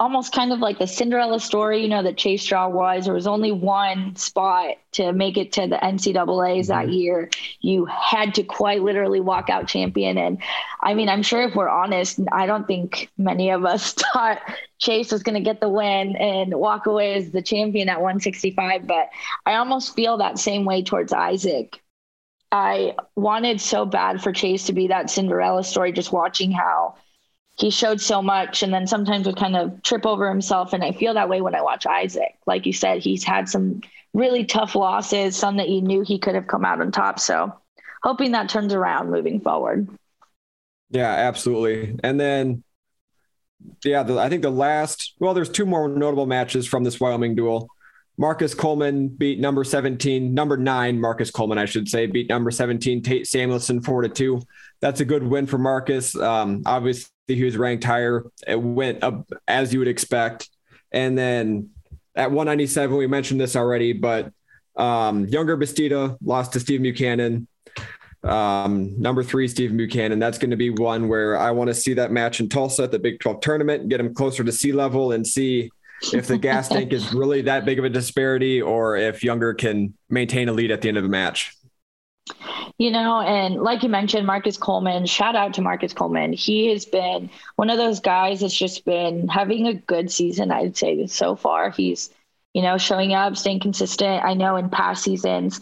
[0.01, 3.05] almost kind of like the Cinderella story, you know, that Chase Straw was.
[3.05, 6.93] There was only one spot to make it to the NCAA's that mm-hmm.
[6.93, 7.31] year.
[7.61, 10.17] You had to quite literally walk out champion.
[10.17, 10.43] And
[10.81, 14.41] I mean, I'm sure if we're honest, I don't think many of us thought
[14.79, 18.87] Chase was going to get the win and walk away as the champion at 165.
[18.87, 19.11] But
[19.45, 21.83] I almost feel that same way towards Isaac.
[22.51, 26.97] I wanted so bad for Chase to be that Cinderella story, just watching how
[27.61, 30.73] he showed so much and then sometimes would kind of trip over himself.
[30.73, 32.35] And I feel that way when I watch Isaac.
[32.47, 33.83] Like you said, he's had some
[34.15, 37.21] really tough losses, some that you knew he could have come out on top.
[37.21, 37.53] So
[38.03, 39.89] hoping that turns around moving forward.
[40.91, 41.99] Yeah, absolutely.
[42.03, 42.65] And then,
[43.85, 47.35] yeah, the, I think the last, well, there's two more notable matches from this Wyoming
[47.35, 47.69] duel.
[48.21, 53.03] Marcus Coleman beat number 17, number nine, Marcus Coleman, I should say, beat number 17,
[53.03, 54.43] Tate Samuelson, four to two.
[54.83, 56.15] That's a good win for Marcus.
[56.15, 58.27] Um, obviously, he was ranked higher.
[58.47, 60.51] It went up as you would expect.
[60.93, 61.71] And then
[62.15, 64.27] at 197, we mentioned this already, but
[64.77, 67.49] um, Yonger Bastida lost to Steve Buchanan.
[68.23, 70.19] Um, number three, Steve Buchanan.
[70.19, 72.91] That's going to be one where I want to see that match in Tulsa at
[72.91, 75.71] the Big 12 tournament, get him closer to sea level and see
[76.13, 79.95] if the gas tank is really that big of a disparity or if Yonger can
[80.09, 81.57] maintain a lead at the end of the match.
[82.79, 86.33] You know, and like you mentioned, Marcus Coleman, shout out to Marcus Coleman.
[86.33, 90.77] He has been one of those guys that's just been having a good season, I'd
[90.77, 91.71] say, so far.
[91.71, 92.11] He's,
[92.55, 94.25] you know, showing up, staying consistent.
[94.25, 95.61] I know in past seasons,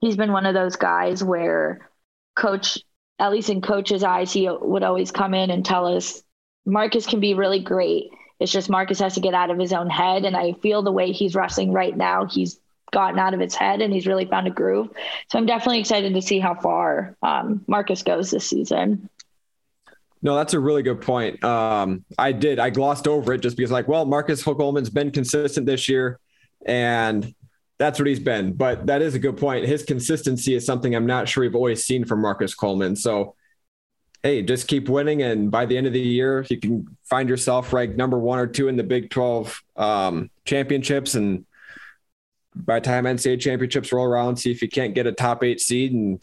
[0.00, 1.90] he's been one of those guys where
[2.36, 2.78] coach,
[3.18, 6.22] at least in coach's eyes, he would always come in and tell us
[6.64, 8.12] Marcus can be really great.
[8.40, 10.24] It's just Marcus has to get out of his own head.
[10.24, 12.58] And I feel the way he's wrestling right now, he's
[12.90, 14.88] gotten out of his head and he's really found a groove.
[15.30, 19.08] So I'm definitely excited to see how far um, Marcus goes this season.
[20.22, 21.42] No, that's a really good point.
[21.42, 22.58] Um, I did.
[22.58, 26.20] I glossed over it just because, like, well, Marcus Coleman's been consistent this year,
[26.66, 27.34] and
[27.78, 28.52] that's what he's been.
[28.52, 29.64] But that is a good point.
[29.64, 32.96] His consistency is something I'm not sure we've always seen from Marcus Coleman.
[32.96, 33.34] So,
[34.22, 37.72] hey, just keep winning, and by the end of the year, you can find yourself
[37.72, 41.46] ranked number one or two in the Big 12 um, championships, and
[42.54, 45.60] by the time NCAA championships roll around, see if you can't get a top eight
[45.60, 46.22] seed and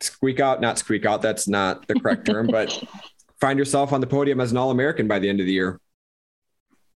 [0.00, 2.82] squeak out, not squeak out, that's not the correct term, but
[3.40, 5.80] find yourself on the podium as an All American by the end of the year.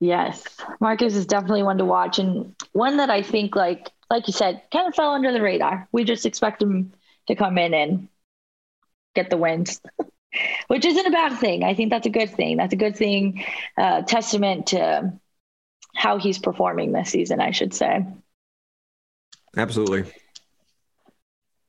[0.01, 0.43] Yes.
[0.81, 4.63] Marcus is definitely one to watch and one that I think like like you said,
[4.73, 5.89] kind of fell under the radar.
[5.93, 6.93] We just expect him
[7.29, 8.09] to come in and
[9.15, 9.81] get the wins.
[10.69, 11.65] Which isn't a bad thing.
[11.65, 12.57] I think that's a good thing.
[12.57, 13.45] That's a good thing,
[13.77, 15.13] uh, testament to
[15.95, 18.07] how he's performing this season, I should say.
[19.57, 20.05] Absolutely.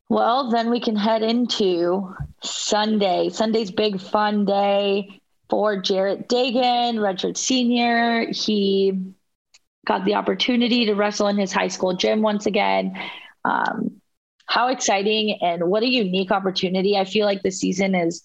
[0.10, 3.30] Well, then we can head into Sunday.
[3.30, 8.28] Sunday's big fun day for Jarrett Degen, redshirt senior.
[8.30, 9.14] He
[9.86, 13.00] got the opportunity to wrestle in his high school gym once again.
[13.46, 14.01] Um,
[14.52, 16.98] how exciting and what a unique opportunity.
[16.98, 18.22] I feel like the season is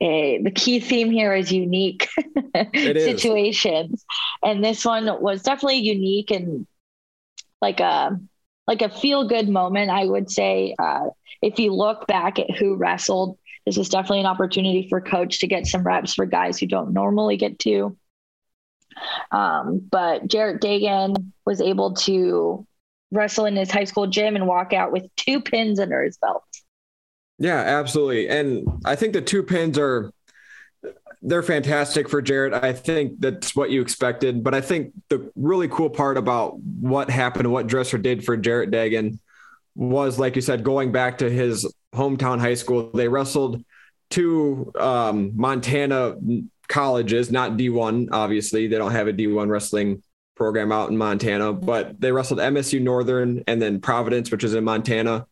[0.00, 2.08] a, the key theme here is unique
[2.74, 4.02] situations.
[4.42, 6.66] And this one was definitely unique and
[7.60, 8.18] like a
[8.66, 10.74] like a feel good moment, I would say.
[10.78, 11.10] Uh,
[11.42, 13.36] if you look back at who wrestled,
[13.66, 16.94] this is definitely an opportunity for coach to get some reps for guys who don't
[16.94, 17.98] normally get to.
[19.30, 22.66] Um, but Jarrett Degen was able to
[23.16, 26.44] wrestle in his high school gym and walk out with two pins under his belt.
[27.38, 28.28] Yeah, absolutely.
[28.28, 30.12] And I think the two pins are
[31.22, 32.54] they're fantastic for Jarrett.
[32.54, 34.44] I think that's what you expected.
[34.44, 38.70] But I think the really cool part about what happened, what Dresser did for Jarrett
[38.70, 39.18] Degen
[39.74, 42.90] was, like you said, going back to his hometown high school.
[42.92, 43.64] They wrestled
[44.10, 46.16] two um, Montana
[46.68, 48.68] colleges, not D1, obviously.
[48.68, 50.02] They don't have a D1 wrestling
[50.36, 54.64] program out in Montana, but they wrestled MSU Northern and then Providence, which is in
[54.64, 55.26] Montana.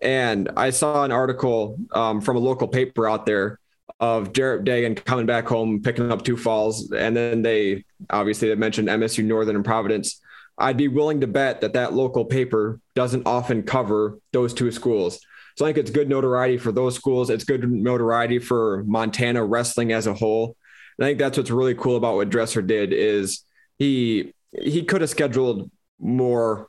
[0.00, 3.58] And I saw an article um, from a local paper out there
[4.00, 8.54] of Jarrett Degen coming back home, picking up two falls, and then they obviously they
[8.54, 10.20] mentioned MSU Northern and Providence.
[10.58, 15.20] I'd be willing to bet that that local paper doesn't often cover those two schools.
[15.56, 17.30] So I think it's good notoriety for those schools.
[17.30, 20.56] It's good notoriety for Montana wrestling as a whole.
[20.98, 23.44] And I think that's what's really cool about what Dresser did is
[23.82, 26.68] he he could have scheduled more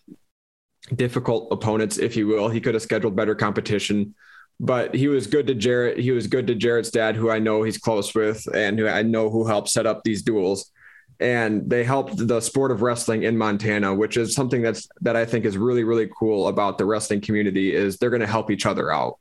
[0.95, 2.49] difficult opponents, if you will.
[2.49, 4.15] He could have scheduled better competition,
[4.59, 5.99] but he was good to Jarrett.
[5.99, 9.03] He was good to Jarrett's dad, who I know he's close with and who I
[9.03, 10.71] know who helped set up these duels.
[11.19, 15.25] And they helped the sport of wrestling in Montana, which is something that's that I
[15.25, 18.65] think is really, really cool about the wrestling community is they're going to help each
[18.65, 19.19] other out.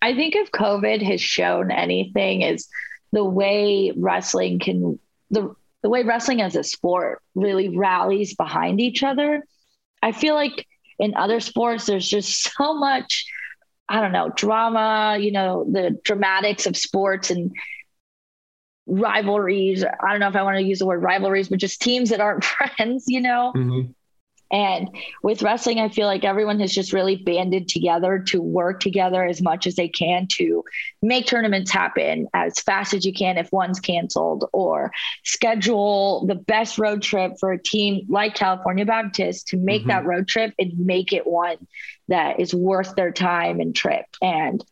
[0.00, 2.68] I think if COVID has shown anything is
[3.12, 4.98] the way wrestling can
[5.30, 5.54] the
[5.86, 9.44] the way wrestling as a sport really rallies behind each other
[10.02, 10.66] I feel like
[10.98, 13.26] in other sports, there's just so much,
[13.88, 17.52] I don't know, drama, you know, the dramatics of sports and
[18.86, 19.84] rivalries.
[19.84, 22.20] I don't know if I want to use the word rivalries, but just teams that
[22.20, 22.44] aren't
[22.78, 23.52] friends, you know?
[23.54, 23.90] Mm-hmm.
[24.50, 24.90] And
[25.22, 29.42] with wrestling, I feel like everyone has just really banded together to work together as
[29.42, 30.62] much as they can to
[31.02, 34.92] make tournaments happen as fast as you can if one's canceled, or
[35.24, 39.90] schedule the best road trip for a team like California Baptist to make mm-hmm.
[39.90, 41.66] that road trip and make it one
[42.08, 44.06] that is worth their time and trip.
[44.22, 44.64] And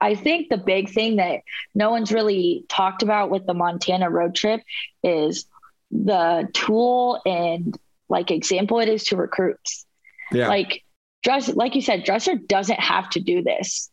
[0.00, 1.40] I think the big thing that
[1.74, 4.60] no one's really talked about with the Montana road trip
[5.02, 5.46] is
[5.90, 7.76] the tool and
[8.08, 9.86] like example it is to recruits.
[10.32, 10.48] Yeah.
[10.48, 10.82] Like
[11.22, 13.90] dress, like you said, Dresser doesn't have to do this.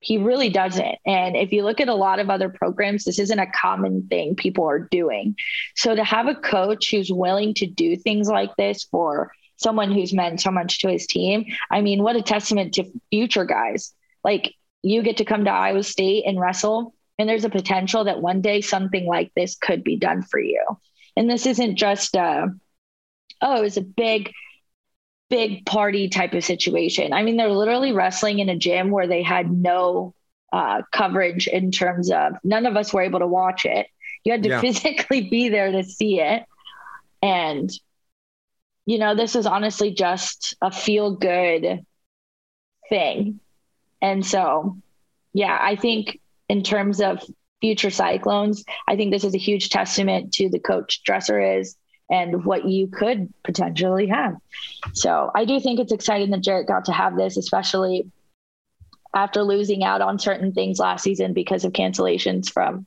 [0.00, 0.96] He really doesn't.
[1.06, 4.34] And if you look at a lot of other programs, this isn't a common thing
[4.34, 5.36] people are doing.
[5.76, 10.12] So to have a coach who's willing to do things like this for someone who's
[10.12, 13.94] meant so much to his team, I mean, what a testament to future guys.
[14.24, 18.20] Like you get to come to Iowa State and wrestle, and there's a potential that
[18.20, 20.64] one day something like this could be done for you.
[21.16, 22.52] And this isn't just a,
[23.42, 24.32] oh, it was a big,
[25.28, 27.12] big party type of situation.
[27.12, 30.14] I mean, they're literally wrestling in a gym where they had no
[30.52, 33.86] uh, coverage in terms of none of us were able to watch it.
[34.24, 34.60] You had to yeah.
[34.62, 36.44] physically be there to see it.
[37.20, 37.70] And,
[38.86, 41.84] you know, this is honestly just a feel good
[42.88, 43.40] thing
[44.02, 44.76] and so,
[45.32, 47.22] yeah, I think in terms of
[47.60, 51.76] future Cyclones, I think this is a huge testament to the coach Dresser is
[52.12, 54.36] and what you could potentially have.
[54.92, 58.12] So I do think it's exciting that Jarrett got to have this, especially
[59.14, 62.86] after losing out on certain things last season because of cancellations from,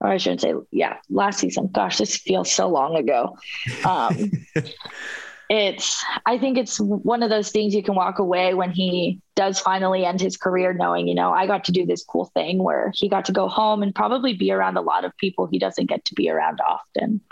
[0.00, 1.68] or I shouldn't say, yeah, last season.
[1.72, 3.38] Gosh, this feels so long ago.
[3.84, 4.32] Um,
[5.50, 9.58] it's i think it's one of those things you can walk away when he does
[9.58, 12.92] finally end his career knowing you know i got to do this cool thing where
[12.94, 15.86] he got to go home and probably be around a lot of people he doesn't
[15.86, 17.22] get to be around often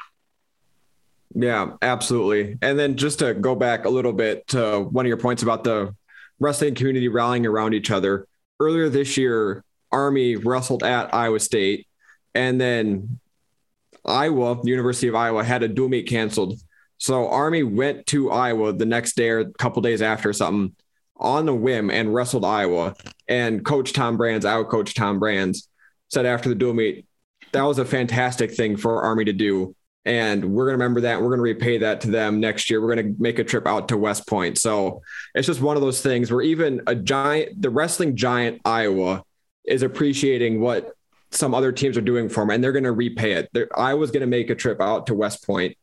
[1.35, 5.17] yeah absolutely and then just to go back a little bit to one of your
[5.17, 5.95] points about the
[6.39, 8.27] wrestling community rallying around each other
[8.61, 11.87] earlier this year army wrestled at iowa state
[12.35, 13.19] and then
[14.05, 16.59] iowa the university of iowa had a dual meet canceled
[16.99, 20.75] so Army went to Iowa the next day or a couple days after something
[21.17, 22.95] on the whim and wrestled Iowa.
[23.29, 25.69] And Coach Tom Brands, our coach Tom Brands,
[26.09, 27.07] said after the dual meet,
[27.53, 29.75] that was a fantastic thing for Army to do.
[30.07, 31.21] And we're going to remember that.
[31.21, 32.81] We're going to repay that to them next year.
[32.81, 34.57] We're going to make a trip out to West Point.
[34.57, 35.03] So
[35.35, 39.25] it's just one of those things where even a giant, the wrestling giant Iowa
[39.65, 40.95] is appreciating what
[41.33, 43.51] some other teams are doing for them and they're going to repay it.
[43.53, 45.77] They're, Iowa's going to make a trip out to West Point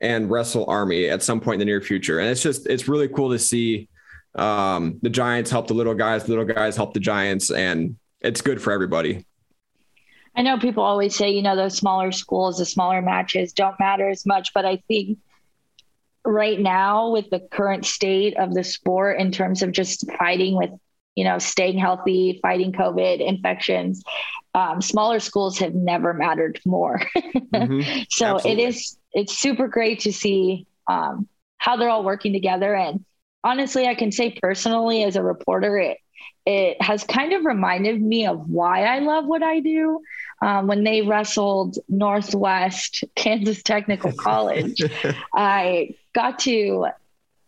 [0.00, 2.18] and wrestle Army at some point in the near future.
[2.18, 3.88] And it's just it's really cool to see
[4.34, 8.40] um, the Giants help the little guys, the little guys help the Giants, and it's
[8.40, 9.24] good for everybody.
[10.38, 14.08] I know people always say, you know, those smaller schools, the smaller matches don't matter
[14.08, 15.18] as much, but I think
[16.24, 20.70] right now with the current state of the sport in terms of just fighting with
[21.14, 24.02] you know staying healthy fighting covid infections
[24.54, 28.02] um, smaller schools have never mattered more mm-hmm.
[28.10, 28.62] so Absolutely.
[28.62, 32.74] it is it's super great to see um, how they're all working together.
[32.74, 33.04] And
[33.44, 35.98] honestly, I can say personally, as a reporter, it
[36.46, 40.00] it has kind of reminded me of why I love what I do.
[40.40, 44.82] Um, when they wrestled Northwest Kansas Technical College,
[45.34, 46.88] I got to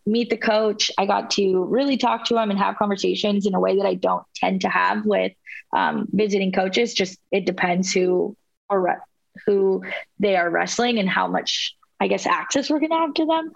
[0.05, 0.91] meet the coach.
[0.97, 3.93] I got to really talk to him and have conversations in a way that I
[3.93, 5.31] don't tend to have with
[5.73, 6.93] um, visiting coaches.
[6.93, 8.35] Just it depends who
[8.69, 9.01] or
[9.45, 9.83] who
[10.19, 13.51] they are wrestling and how much I guess access we're going to have to them.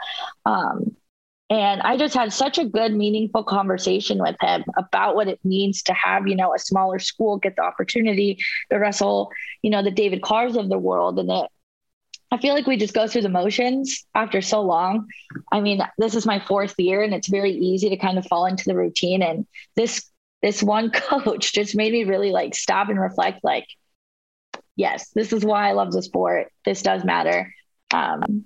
[0.45, 0.95] Um,
[1.49, 5.84] and I just had such a good, meaningful conversation with him about what it means
[5.84, 8.39] to have, you know, a smaller school get the opportunity
[8.71, 9.31] to wrestle,
[9.62, 11.19] you know, the David Carrs of the world.
[11.19, 11.47] And it,
[12.31, 15.08] I feel like we just go through the motions after so long.
[15.51, 18.47] I mean, this is my fourth year and it's very easy to kind of fall
[18.47, 19.21] into the routine.
[19.21, 20.10] And this,
[20.41, 23.67] this one coach just made me really like stop and reflect, like,
[24.75, 26.51] yes, this is why I love the sport.
[26.65, 27.53] This does matter.
[27.93, 28.45] Um,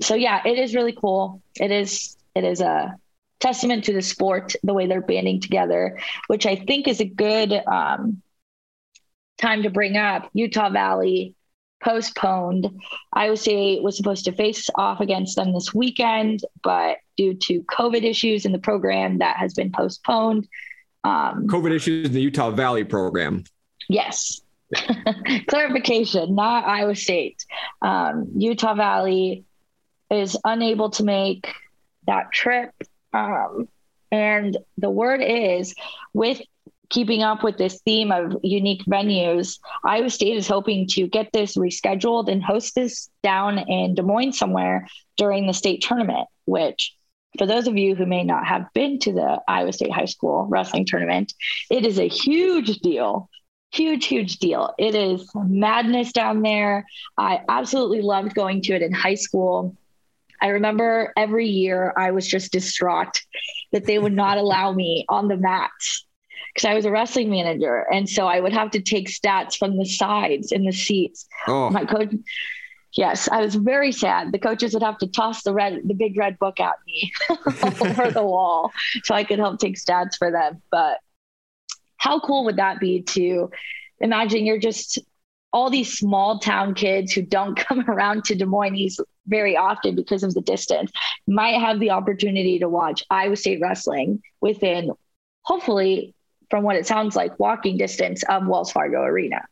[0.00, 1.40] so yeah, it is really cool.
[1.60, 2.96] It is it is a
[3.40, 7.52] testament to the sport the way they're banding together, which I think is a good
[7.52, 8.22] um,
[9.38, 10.30] time to bring up.
[10.32, 11.34] Utah Valley
[11.82, 12.80] postponed.
[13.12, 18.02] Iowa State was supposed to face off against them this weekend, but due to COVID
[18.02, 20.48] issues in the program, that has been postponed.
[21.04, 23.44] Um, COVID issues in the Utah Valley program.
[23.88, 24.40] Yes.
[25.48, 27.44] Clarification, not Iowa State.
[27.82, 29.44] Um, Utah Valley
[30.10, 31.52] is unable to make
[32.06, 32.70] that trip.
[33.12, 33.68] Um,
[34.10, 35.74] and the word is
[36.12, 36.40] with
[36.90, 41.56] keeping up with this theme of unique venues, Iowa State is hoping to get this
[41.56, 44.86] rescheduled and host this down in Des Moines somewhere
[45.16, 46.94] during the state tournament, which
[47.38, 50.46] for those of you who may not have been to the Iowa State High School
[50.48, 51.32] wrestling tournament,
[51.70, 53.28] it is a huge deal
[53.74, 54.72] huge, huge deal.
[54.78, 56.86] It is madness down there.
[57.18, 59.76] I absolutely loved going to it in high school.
[60.44, 63.18] I remember every year I was just distraught
[63.72, 66.04] that they would not allow me on the mats.
[66.54, 67.86] because I was a wrestling manager.
[67.90, 71.26] And so I would have to take stats from the sides in the seats.
[71.48, 71.70] Oh.
[71.70, 72.12] My coach,
[72.92, 74.32] yes, I was very sad.
[74.32, 77.10] The coaches would have to toss the red, the big red book at me
[77.80, 78.70] over the wall
[79.04, 80.60] so I could help take stats for them.
[80.70, 80.98] But
[81.96, 83.50] how cool would that be to
[83.98, 84.98] imagine you're just
[85.54, 90.22] all these small town kids who don't come around to Des Moines very often because
[90.22, 90.92] of the distance
[91.26, 94.90] might have the opportunity to watch Iowa State wrestling within,
[95.42, 96.14] hopefully,
[96.50, 99.42] from what it sounds like, walking distance of Wells Fargo Arena.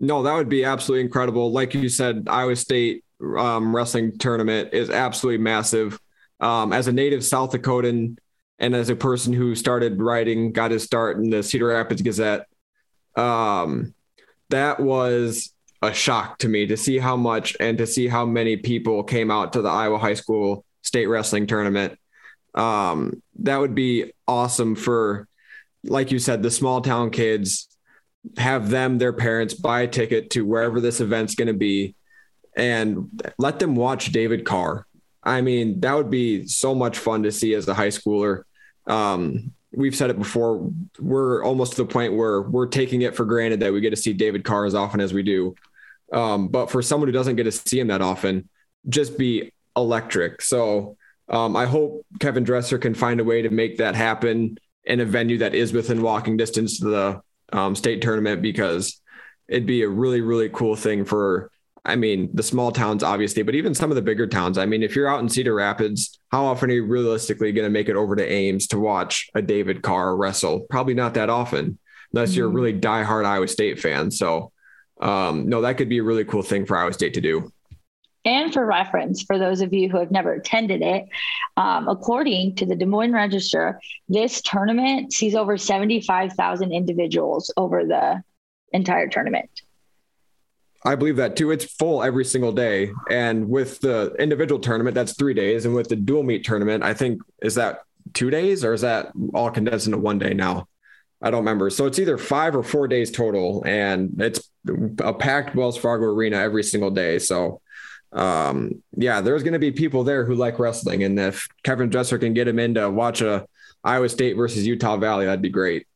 [0.00, 1.52] No, that would be absolutely incredible.
[1.52, 3.04] Like you said, Iowa State
[3.38, 6.00] um, wrestling tournament is absolutely massive.
[6.40, 8.18] Um, as a native South Dakotan
[8.58, 12.46] and as a person who started writing, got his start in the Cedar Rapids Gazette,
[13.16, 13.94] um,
[14.50, 18.56] that was a shock to me to see how much and to see how many
[18.56, 21.98] people came out to the Iowa High School State Wrestling Tournament.
[22.54, 25.28] Um, that would be awesome for,
[25.84, 27.68] like you said, the small town kids.
[28.38, 31.94] Have them, their parents, buy a ticket to wherever this event's going to be,
[32.56, 34.86] and let them watch David Carr.
[35.22, 38.42] I mean, that would be so much fun to see as a high schooler.
[38.86, 40.70] Um, we've said it before.
[40.98, 43.96] We're almost to the point where we're taking it for granted that we get to
[43.96, 45.54] see David Carr as often as we do.
[46.12, 48.48] Um, but for someone who doesn't get to see him that often,
[48.88, 50.40] just be electric.
[50.40, 50.96] So
[51.28, 55.04] um, I hope Kevin Dresser can find a way to make that happen in a
[55.04, 57.20] venue that is within walking distance to the
[57.52, 59.00] um, state tournament because
[59.48, 61.50] it'd be a really, really cool thing for
[61.86, 64.58] I mean, the small towns, obviously, but even some of the bigger towns.
[64.58, 67.70] I mean, if you're out in Cedar Rapids, how often are you realistically going to
[67.70, 70.66] make it over to Ames to watch a David Carr wrestle?
[70.68, 71.78] Probably not that often,
[72.12, 72.38] unless mm-hmm.
[72.38, 72.56] you're a mm-hmm.
[72.56, 74.10] really diehard Iowa State fan.
[74.10, 74.52] So,
[75.00, 77.52] um, no, that could be a really cool thing for Iowa State to do.
[78.24, 81.04] And for reference, for those of you who have never attended it,
[81.56, 88.20] um, according to the Des Moines Register, this tournament sees over 75,000 individuals over the
[88.72, 89.48] entire tournament.
[90.86, 91.50] I believe that too.
[91.50, 92.92] It's full every single day.
[93.10, 95.66] And with the individual tournament, that's three days.
[95.66, 97.80] And with the dual meet tournament, I think, is that
[98.14, 100.68] two days or is that all condensed into one day now?
[101.20, 101.70] I don't remember.
[101.70, 103.64] So it's either five or four days total.
[103.66, 104.48] And it's
[105.00, 107.18] a packed Wells Fargo arena every single day.
[107.18, 107.60] So,
[108.12, 111.02] um, yeah, there's going to be people there who like wrestling.
[111.02, 113.44] And if Kevin Dresser can get him in to watch a
[113.82, 115.88] Iowa State versus Utah Valley, that'd be great.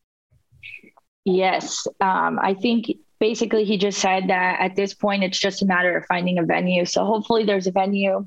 [1.24, 1.86] Yes.
[2.00, 2.86] Um, I think
[3.20, 6.42] basically he just said that at this point it's just a matter of finding a
[6.42, 6.84] venue.
[6.86, 8.26] So hopefully there's a venue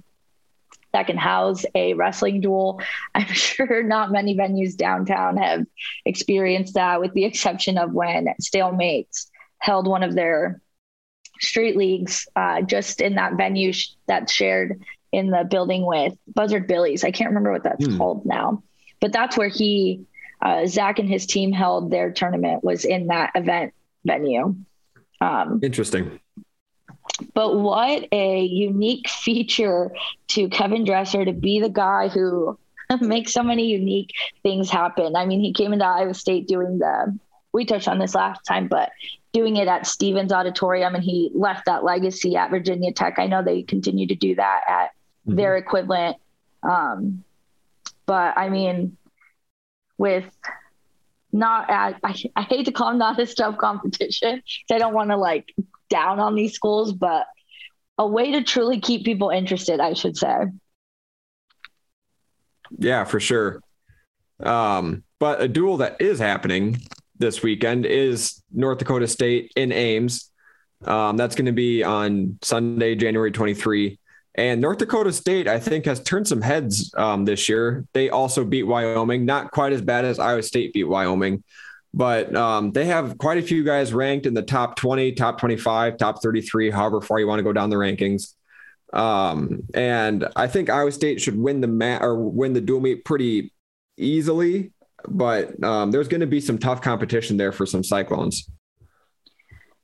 [0.94, 2.80] that can house a wrestling duel.
[3.16, 5.66] I'm sure not many venues downtown have
[6.06, 9.28] experienced that, with the exception of when Stalemates
[9.58, 10.62] held one of their
[11.42, 16.68] street leagues uh, just in that venue sh- that's shared in the building with Buzzard
[16.68, 17.98] billies I can't remember what that's hmm.
[17.98, 18.64] called now,
[19.02, 20.06] but that's where he,
[20.42, 23.74] uh, Zach and his team held their tournament was in that event
[24.06, 24.56] venue.
[25.24, 26.20] Um, Interesting.
[27.34, 29.92] But what a unique feature
[30.30, 32.58] to Kevin Dresser to be the guy who
[33.02, 34.12] makes so many unique
[34.42, 35.16] things happen.
[35.16, 37.18] I mean, he came into Iowa State doing the,
[37.54, 38.92] we touched on this last time, but
[39.32, 43.18] doing it at Stephens Auditorium and he left that legacy at Virginia Tech.
[43.18, 44.92] I know they continue to do that at
[45.28, 45.36] mm-hmm.
[45.36, 46.18] their equivalent.
[46.62, 47.24] Um,
[48.06, 48.98] but I mean,
[49.98, 50.26] with
[51.34, 54.42] not at, I, I hate to call them not a tough competition.
[54.72, 55.54] I don't want to like
[55.90, 57.26] down on these schools, but
[57.98, 60.46] a way to truly keep people interested, I should say.
[62.78, 63.62] Yeah, for sure.
[64.40, 66.82] Um, but a duel that is happening
[67.18, 70.30] this weekend is North Dakota State in Ames.
[70.84, 74.00] Um, that's going to be on Sunday, January 23.
[74.36, 77.86] And North Dakota State, I think, has turned some heads um, this year.
[77.94, 81.44] They also beat Wyoming, not quite as bad as Iowa State beat Wyoming,
[81.94, 85.98] but um, they have quite a few guys ranked in the top 20, top 25,
[85.98, 88.34] top 33, however far you want to go down the rankings.
[88.92, 93.06] Um, and I think Iowa State should win the mat or win the dual meet
[93.06, 93.52] pretty
[93.98, 94.72] easily,
[95.08, 98.50] but um, there's going to be some tough competition there for some Cyclones.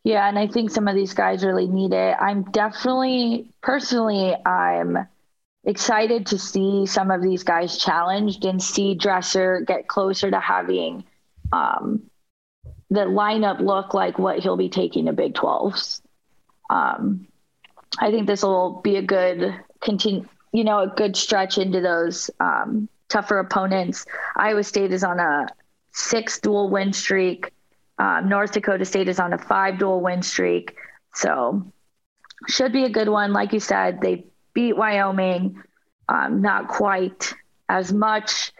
[0.09, 2.15] Yeah, and I think some of these guys really need it.
[2.19, 4.97] I'm definitely personally I'm
[5.63, 11.03] excited to see some of these guys challenged and see Dresser get closer to having
[11.51, 12.09] um,
[12.89, 16.01] the lineup look like what he'll be taking to Big 12s.
[16.71, 17.27] Um,
[17.99, 22.31] I think this will be a good continue, you know, a good stretch into those
[22.39, 24.07] um, tougher opponents.
[24.35, 25.45] Iowa State is on a
[25.91, 27.51] six dual win streak.
[27.99, 30.75] Um, North Dakota State is on a five dual win streak.
[31.13, 31.71] So
[32.47, 33.33] should be a good one.
[33.33, 35.61] Like you said, they beat Wyoming,
[36.07, 37.33] um, not quite
[37.67, 38.53] as much.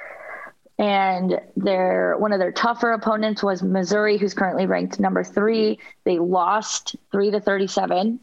[0.80, 5.78] and their one of their tougher opponents was Missouri, who's currently ranked number three.
[6.06, 8.20] They lost three to thirty-seven.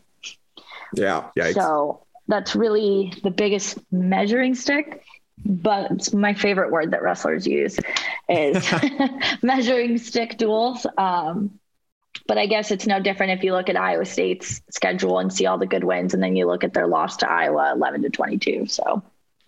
[0.95, 1.51] Yeah, yeah.
[1.51, 5.03] So that's really the biggest measuring stick.
[5.45, 7.79] But it's my favorite word that wrestlers use
[8.29, 8.75] is
[9.43, 10.87] measuring stick duels.
[10.97, 11.59] Um,
[12.27, 15.47] but I guess it's no different if you look at Iowa State's schedule and see
[15.47, 18.11] all the good wins, and then you look at their loss to Iowa, eleven to
[18.11, 18.67] twenty-two.
[18.67, 19.03] So,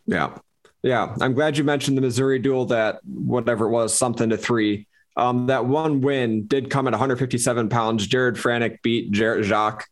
[0.07, 0.37] yeah,
[0.83, 4.87] yeah, I'm glad you mentioned the Missouri duel that whatever it was, something to three.
[5.17, 8.07] Um, that one win did come at 157 pounds.
[8.07, 9.89] Jared Franek beat Jarrett Jacques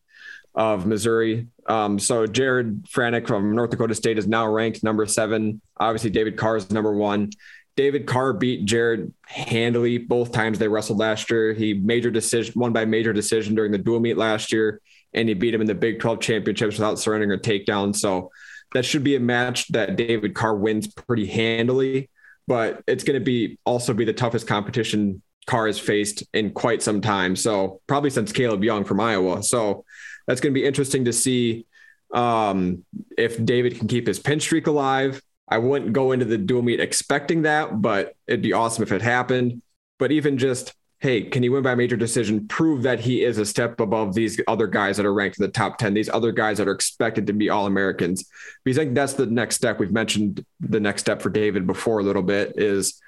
[0.54, 1.48] of Missouri.
[1.68, 5.60] Um, so Jared Franek from North Dakota State is now ranked number seven.
[5.76, 7.30] Obviously, David Carr is number one.
[7.76, 11.52] David Carr beat Jared handily both times they wrestled last year.
[11.52, 14.80] He major decision won by major decision during the dual meet last year,
[15.12, 17.94] and he beat him in the Big 12 championships without surrendering a takedown.
[17.94, 18.30] So
[18.72, 22.08] that should be a match that David Carr wins pretty handily,
[22.46, 26.82] but it's going to be also be the toughest competition Carr has faced in quite
[26.82, 27.36] some time.
[27.36, 29.42] So probably since Kaleb Young from Iowa.
[29.42, 29.84] So
[30.26, 31.66] that's going to be interesting to see
[32.12, 32.84] um,
[33.16, 35.22] if David can keep his pin streak alive.
[35.48, 39.02] I wouldn't go into the dual meet expecting that, but it'd be awesome if it
[39.02, 39.62] happened.
[39.98, 42.48] But even just hey, can he win by major decision?
[42.48, 45.52] Prove that he is a step above these other guys that are ranked in the
[45.52, 48.24] top 10, these other guys that are expected to be All Americans.
[48.64, 49.78] Because I think that's the next step.
[49.78, 53.00] We've mentioned the next step for David before a little bit is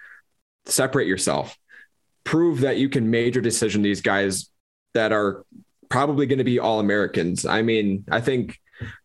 [0.67, 1.57] separate yourself.
[2.29, 4.51] Prove that you can major decision these guys
[4.95, 5.45] that are
[5.89, 7.47] probably going to be All Americans.
[7.47, 8.59] I mean, I think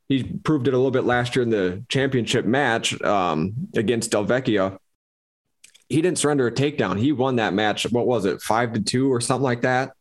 [0.10, 4.78] he proved it a little bit last year in the championship match um, against Delvecchia
[5.94, 7.00] he didn't surrender a takedown.
[7.00, 7.90] He won that match.
[7.92, 9.92] What was it, five to two or something like that?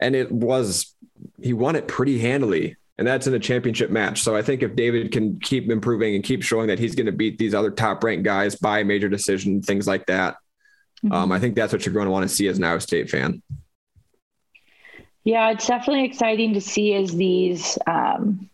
[0.00, 0.94] And it was
[1.42, 2.76] he won it pretty handily.
[2.98, 4.22] And that's in a championship match.
[4.22, 7.12] So I think if David can keep improving and keep showing that he's going to
[7.12, 10.36] beat these other top ranked guys by major decision, things like that,
[11.04, 11.12] mm-hmm.
[11.12, 13.10] um, I think that's what you're going to want to see as an Iowa State
[13.10, 13.42] fan.
[15.24, 18.48] Yeah, it's definitely exciting to see as these um,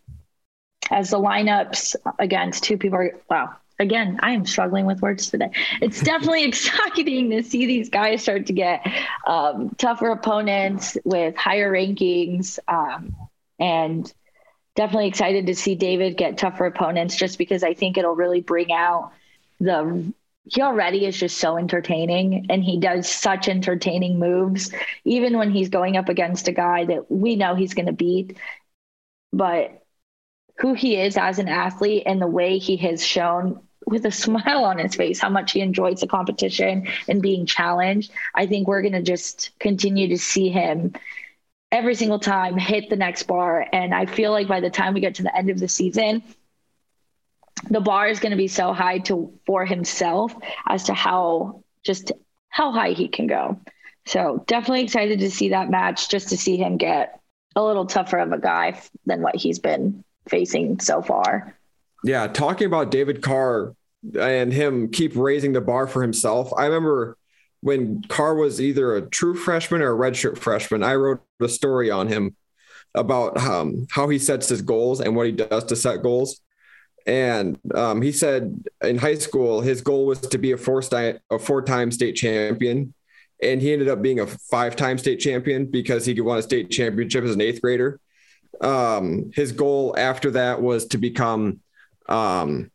[0.91, 5.51] as the lineups against two people are wow again, I am struggling with words today.
[5.81, 8.85] It's definitely exciting to see these guys start to get
[9.25, 12.59] um, tougher opponents with higher rankings.
[12.67, 13.15] Um,
[13.59, 14.11] and
[14.75, 18.71] definitely excited to see David get tougher opponents just because I think it'll really bring
[18.71, 19.11] out
[19.59, 20.13] the.
[20.49, 24.71] He already is just so entertaining and he does such entertaining moves,
[25.03, 28.37] even when he's going up against a guy that we know he's going to beat.
[29.33, 29.83] But
[30.59, 34.65] who he is as an athlete and the way he has shown with a smile
[34.65, 38.11] on his face how much he enjoys the competition and being challenged.
[38.35, 40.93] I think we're going to just continue to see him
[41.71, 43.67] every single time hit the next bar.
[43.71, 46.23] And I feel like by the time we get to the end of the season,
[47.69, 50.35] the bar is going to be so high to for himself
[50.67, 52.11] as to how just
[52.49, 53.59] how high he can go.
[54.05, 57.19] So definitely excited to see that match just to see him get
[57.55, 61.57] a little tougher of a guy than what he's been facing so far.
[62.03, 63.75] Yeah, talking about David Carr
[64.17, 66.53] and him keep raising the bar for himself.
[66.55, 67.17] I remember
[67.61, 71.89] when Carr was either a true freshman or a redshirt freshman, I wrote a story
[71.89, 72.35] on him
[72.93, 76.39] about um, how he sets his goals and what he does to set goals.
[77.07, 81.39] And um, he said in high school, his goal was to be a four a
[81.39, 82.93] four time state champion.
[83.41, 86.69] And he ended up being a five time state champion because he won a state
[86.69, 87.99] championship as an eighth grader.
[88.59, 91.61] Um, his goal after that was to become
[92.09, 92.71] um,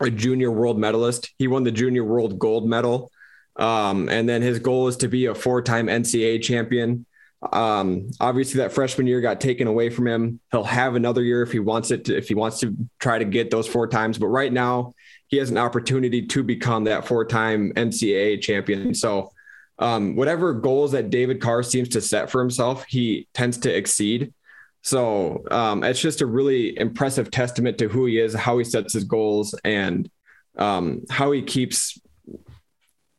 [0.00, 1.30] a junior world medalist.
[1.38, 3.10] He won the junior world gold medal.
[3.56, 7.04] Um, and then his goal is to be a four time NCAA champion.
[7.52, 10.40] Um, obviously, that freshman year got taken away from him.
[10.50, 13.24] He'll have another year if he wants it, to, if he wants to try to
[13.24, 14.18] get those four times.
[14.18, 14.92] But right now,
[15.28, 18.94] he has an opportunity to become that four time NCAA champion.
[18.94, 19.32] So,
[19.78, 24.34] um, whatever goals that David Carr seems to set for himself, he tends to exceed.
[24.82, 28.94] So um, it's just a really impressive testament to who he is, how he sets
[28.94, 30.08] his goals, and
[30.56, 32.00] um, how he keeps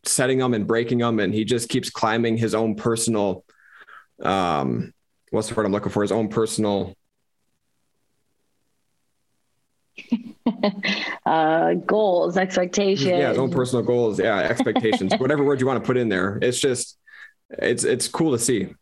[0.04, 3.44] setting them and breaking them, and he just keeps climbing his own personal.
[4.22, 4.94] Um,
[5.30, 6.02] what's the word I'm looking for?
[6.02, 6.96] His own personal.
[11.26, 13.08] uh, goals, expectations.
[13.08, 14.20] Yeah, his own personal goals.
[14.20, 15.14] Yeah, expectations.
[15.18, 16.38] whatever word you want to put in there.
[16.42, 16.98] It's just,
[17.50, 18.74] it's it's cool to see.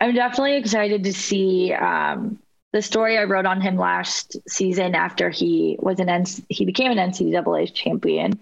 [0.00, 2.38] I'm definitely excited to see um,
[2.72, 6.90] the story I wrote on him last season after he was an N- he became
[6.90, 8.38] an NCAA champion.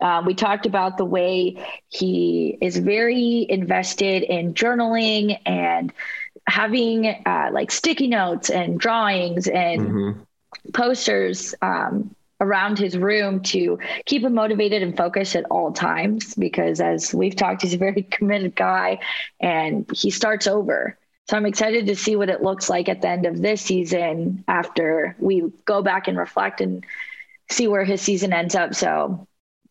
[0.00, 5.92] Um, we talked about the way he is very invested in journaling and
[6.46, 10.20] having uh, like sticky notes and drawings and mm-hmm.
[10.72, 16.80] posters um, around his room to keep him motivated and focused at all times because
[16.80, 18.98] as we've talked he's a very committed guy
[19.40, 23.08] and he starts over so i'm excited to see what it looks like at the
[23.08, 26.84] end of this season after we go back and reflect and
[27.50, 29.26] see where his season ends up so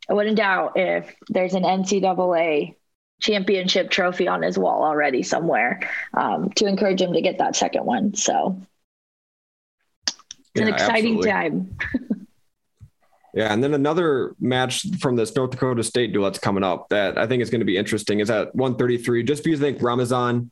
[0.09, 2.75] i wouldn't doubt if there's an ncaa
[3.21, 7.85] championship trophy on his wall already somewhere um, to encourage him to get that second
[7.85, 8.59] one so
[10.05, 10.15] it's
[10.55, 11.31] yeah, an exciting absolutely.
[11.31, 11.77] time
[13.33, 17.17] Yeah, and then another match from this North Dakota State duel that's coming up that
[17.17, 19.23] I think is going to be interesting is at 133.
[19.23, 20.51] Just because I think Ramazan,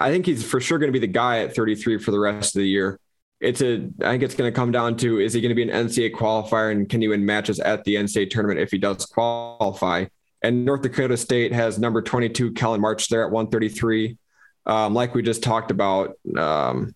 [0.00, 2.54] I think he's for sure going to be the guy at 33 for the rest
[2.54, 3.00] of the year.
[3.42, 5.68] It's a, I think it's going to come down to is he going to be
[5.68, 9.04] an NCAA qualifier and can he win matches at the NCAA tournament if he does
[9.06, 10.06] qualify?
[10.42, 14.16] And North Dakota State has number 22 Kellen March there at 133.
[14.66, 16.94] Um, like we just talked about, um,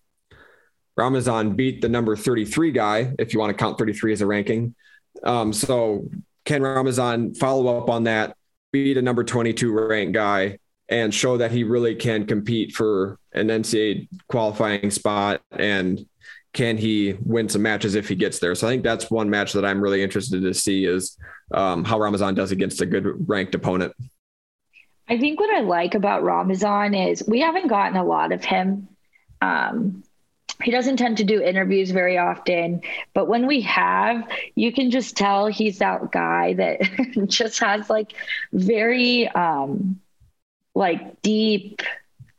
[0.95, 4.73] Ramazan beat the number 33 guy, if you want to count 33 as a ranking.
[5.23, 6.09] Um, so
[6.43, 8.35] can Ramazan follow up on that,
[8.71, 13.47] beat a number 22 ranked guy and show that he really can compete for an
[13.47, 16.05] NCAA qualifying spot and
[16.57, 18.55] can he win some matches if he gets there?
[18.55, 21.15] So I think that's one match that I'm really interested to see is
[21.53, 23.93] um, how Ramazan does against a good ranked opponent.
[25.07, 28.87] I think what I like about Ramazan is we haven't gotten a lot of him.
[29.39, 30.03] Um,
[30.63, 32.81] he doesn't tend to do interviews very often
[33.13, 36.81] but when we have you can just tell he's that guy that
[37.27, 38.13] just has like
[38.51, 40.01] very um
[40.73, 41.83] like deep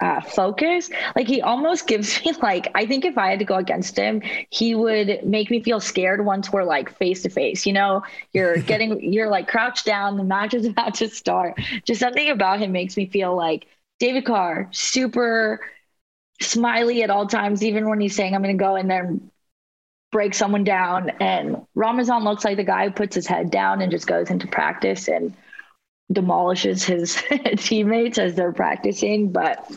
[0.01, 0.91] uh, focus.
[1.17, 4.23] Like he almost gives me like I think if I had to go against him,
[4.51, 7.67] he would make me feel scared once we're like face to face.
[7.67, 11.59] You know, you're getting you're like crouched down, the match is about to start.
[11.85, 13.67] Just something about him makes me feel like
[13.99, 15.61] David Carr, super
[16.41, 19.31] smiley at all times, even when he's saying, I'm going to go in there and
[20.13, 21.11] break someone down.
[21.21, 24.47] And Ramazan looks like the guy who puts his head down and just goes into
[24.47, 25.35] practice and
[26.11, 27.23] demolishes his
[27.57, 29.33] teammates as they're practicing.
[29.33, 29.69] But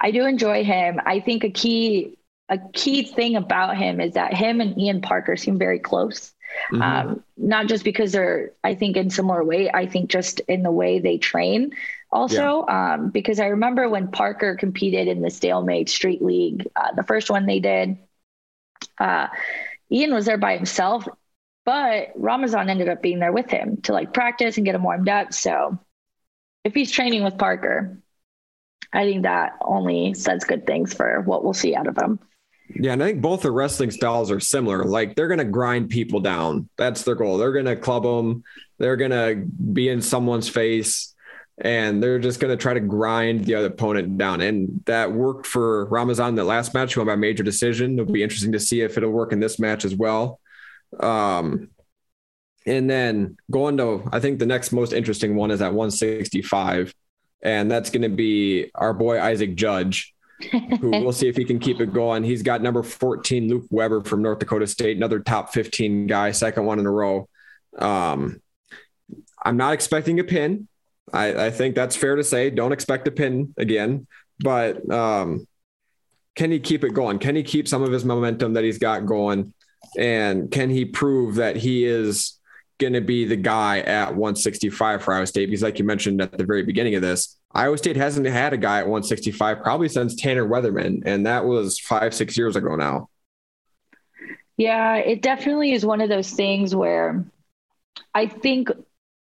[0.00, 1.00] I do enjoy him.
[1.04, 2.18] I think a key
[2.48, 6.32] a key thing about him is that him and Ian Parker seem very close.
[6.70, 6.82] Mm-hmm.
[6.82, 9.70] Um, not just because they're, I think, in similar way.
[9.72, 11.72] I think just in the way they train
[12.14, 12.94] also yeah.
[12.94, 17.28] um, because I remember when Parker competed in the Stalemate Street League, uh, the first
[17.28, 17.98] one they did,
[18.98, 19.26] uh,
[19.90, 21.08] Ian was there by himself,
[21.64, 25.08] but Ramazan ended up being there with him to like practice and get him warmed
[25.08, 25.34] up.
[25.34, 25.76] So
[26.62, 27.98] if he's training with Parker,
[28.94, 32.18] I think that only says good things for what we'll see out of him.
[32.74, 34.84] Yeah, and I think both the wrestling styles are similar.
[34.84, 36.68] Like they're going to grind people down.
[36.78, 37.36] That's their goal.
[37.36, 38.42] They're going to club them.
[38.78, 41.14] They're going to be in someone's face
[41.58, 44.40] and they're just going to try to grind the other opponent down.
[44.40, 47.98] And that worked for Ramazan that last match, who won by major decision.
[47.98, 50.40] It'll be interesting to see if it'll work in this match as well.
[50.98, 51.68] Um,
[52.66, 56.94] and then going to, I think the next most interesting one is at 165,
[57.44, 60.14] and that's going to be our boy Isaac Judge,
[60.80, 62.24] who we'll see if he can keep it going.
[62.24, 66.64] He's got number 14 Luke Weber from North Dakota State, another top 15 guy, second
[66.64, 67.28] one in a row.
[67.78, 68.40] Um,
[69.44, 70.68] I'm not expecting a pin.
[71.12, 72.48] I, I think that's fair to say.
[72.48, 74.06] Don't expect a pin again,
[74.40, 75.46] but um,
[76.34, 77.18] can he keep it going?
[77.18, 79.52] Can he keep some of his momentum that he's got going?
[79.98, 82.40] And can he prove that he is
[82.78, 85.46] going to be the guy at 165 for Iowa State?
[85.46, 88.56] Because, like you mentioned at the very beginning of this, Iowa State hasn't had a
[88.56, 93.08] guy at 165 probably since Tanner Weatherman, and that was five, six years ago now.
[94.56, 97.24] Yeah, it definitely is one of those things where
[98.14, 98.70] I think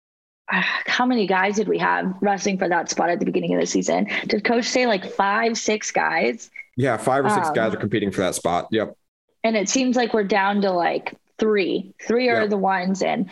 [0.48, 3.66] how many guys did we have wrestling for that spot at the beginning of the
[3.66, 4.08] season?
[4.26, 6.50] Did coach say like five, six guys?
[6.76, 8.68] Yeah, five or six um, guys are competing for that spot.
[8.70, 8.96] Yep.
[9.44, 11.94] And it seems like we're down to like three.
[12.02, 12.50] Three are yep.
[12.50, 13.02] the ones.
[13.02, 13.30] And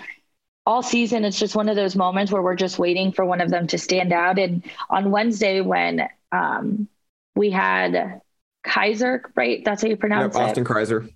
[0.67, 3.51] all season, it's just one of those moments where we're just waiting for one of
[3.51, 4.39] them to stand out.
[4.39, 6.89] And on Wednesday, when um,
[7.35, 8.21] we had
[8.63, 9.63] Kaiser, right?
[9.65, 10.51] That's how you pronounce yep, Austin it.
[10.51, 11.09] Austin Kaiser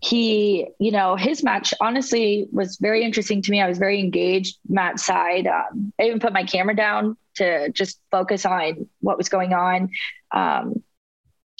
[0.00, 3.60] he, you know, his match honestly was very interesting to me.
[3.60, 5.46] I was very engaged Matt's side.
[5.46, 9.90] Um, I even put my camera down to just focus on what was going on
[10.32, 10.82] um,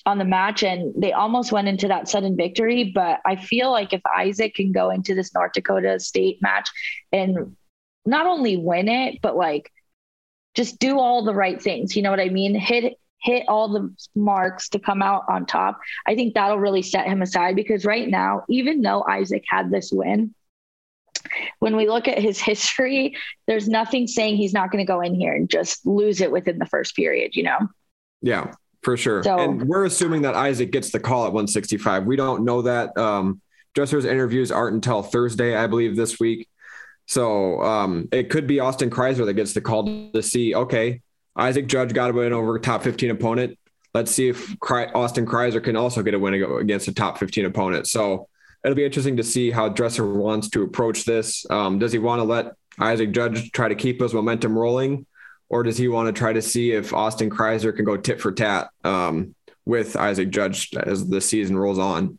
[0.07, 0.63] on the match.
[0.63, 2.93] And they almost went into that sudden victory.
[2.95, 6.69] But I feel like if Isaac can go into this North Dakota State match
[7.13, 7.57] and
[8.05, 9.71] not only win it, but like
[10.55, 12.55] just do all the right things, you know what I mean?
[12.55, 17.07] Hit hit all the marks to come out on top, I think that'll really set
[17.07, 20.35] him aside because right now, even though Isaac had this win,
[21.59, 25.15] when we look at his history, there's nothing saying he's not going to go in
[25.15, 27.59] here and just lose it within the first period, you know?
[28.23, 29.23] Yeah, for sure.
[29.23, 32.05] So, and we're assuming that Isaac gets the call at 165.
[32.07, 32.97] We don't know that.
[32.97, 33.41] Um,
[33.75, 36.49] Dresser's interviews aren't until Thursday, I believe, this week.
[37.07, 41.01] So um, it could be Austin Kreiser that gets the call to see, okay,
[41.37, 43.59] Isaac Judge got a win over a top 15 opponent.
[43.95, 47.89] Let's see if Austin Kreiser can also get a win against a top 15 opponent.
[47.89, 48.29] So
[48.65, 51.45] it'll be interesting to see how Dresser wants to approach this.
[51.51, 55.07] Um, does he want to let Isaac Judge try to keep his momentum rolling?
[55.51, 58.31] Or does he want to try to see if Austin Kreiser can go tit for
[58.31, 59.35] tat um,
[59.67, 62.19] with Isaac Judge as the season rolls on?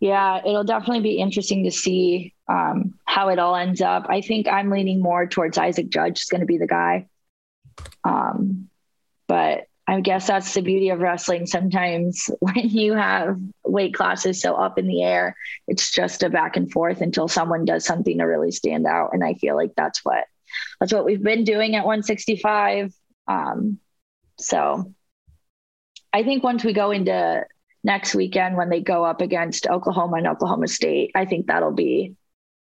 [0.00, 4.06] Yeah, it'll definitely be interesting to see um, how it all ends up.
[4.08, 7.06] I think I'm leaning more towards Isaac Judge is going to be the guy.
[8.02, 8.68] Um,
[9.28, 11.46] but I guess that's the beauty of wrestling.
[11.46, 15.36] Sometimes when you have weight classes so up in the air,
[15.68, 19.10] it's just a back and forth until someone does something to really stand out.
[19.12, 20.24] And I feel like that's what
[20.78, 22.92] that's what we've been doing at 165.
[23.28, 23.78] Um,
[24.38, 24.94] so
[26.12, 27.44] I think once we go into
[27.82, 32.14] next weekend when they go up against Oklahoma and Oklahoma State, I think that'll be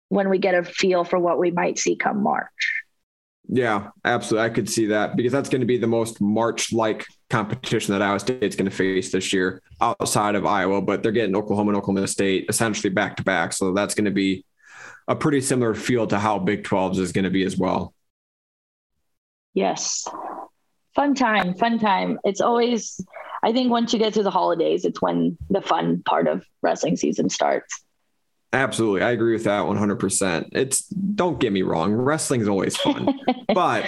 [0.09, 2.83] when we get a feel for what we might see come March.
[3.49, 4.47] Yeah, absolutely.
[4.47, 8.03] I could see that because that's going to be the most March like competition that
[8.03, 11.79] Iowa State's going to face this year outside of Iowa, but they're getting Oklahoma and
[11.79, 13.53] Oklahoma State essentially back to back.
[13.53, 14.45] So that's going to be
[15.09, 17.95] a pretty similar feel to how Big 12s is going to be as well.
[19.55, 20.07] Yes.
[20.95, 22.19] Fun time, fun time.
[22.25, 23.01] It's always,
[23.43, 26.97] I think once you get through the holidays, it's when the fun part of wrestling
[26.97, 27.83] season starts.
[28.53, 29.03] Absolutely.
[29.03, 30.51] I agree with that 100%.
[30.53, 33.19] It's, don't get me wrong, wrestling is always fun,
[33.55, 33.87] but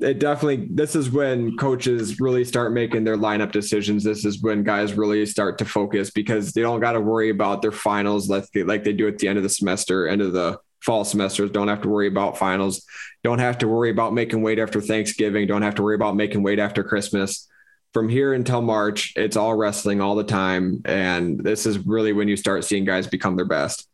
[0.00, 4.02] it definitely this is when coaches really start making their lineup decisions.
[4.02, 7.60] This is when guys really start to focus because they don't got to worry about
[7.60, 10.32] their finals like they, like they do at the end of the semester end of
[10.32, 11.50] the fall semesters.
[11.50, 12.84] Don't have to worry about finals.
[13.22, 15.46] Don't have to worry about making weight after thanksgiving.
[15.46, 17.46] Don't have to worry about making weight after christmas.
[17.92, 22.28] From here until march it's all wrestling all the time and this is really when
[22.28, 23.86] you start seeing guys become their best.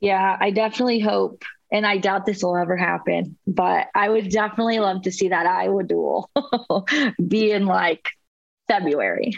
[0.00, 1.44] Yeah i definitely hope
[1.74, 5.44] and I doubt this will ever happen, but I would definitely love to see that
[5.44, 6.30] Iowa duel
[7.28, 8.10] be in like
[8.68, 9.32] February.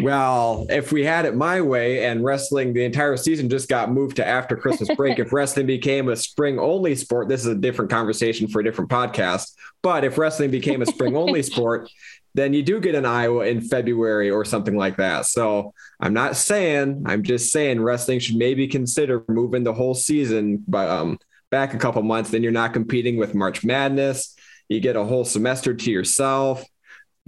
[0.00, 4.16] Well, if we had it my way and wrestling the entire season just got moved
[4.16, 7.90] to after Christmas break, if wrestling became a spring only sport, this is a different
[7.90, 9.54] conversation for a different podcast.
[9.82, 11.90] But if wrestling became a spring only sport,
[12.34, 15.26] then you do get an Iowa in February or something like that.
[15.26, 20.62] So I'm not saying, I'm just saying wrestling should maybe consider moving the whole season
[20.68, 21.18] but, um,
[21.50, 22.30] back a couple months.
[22.30, 24.36] Then you're not competing with March Madness.
[24.68, 26.64] You get a whole semester to yourself.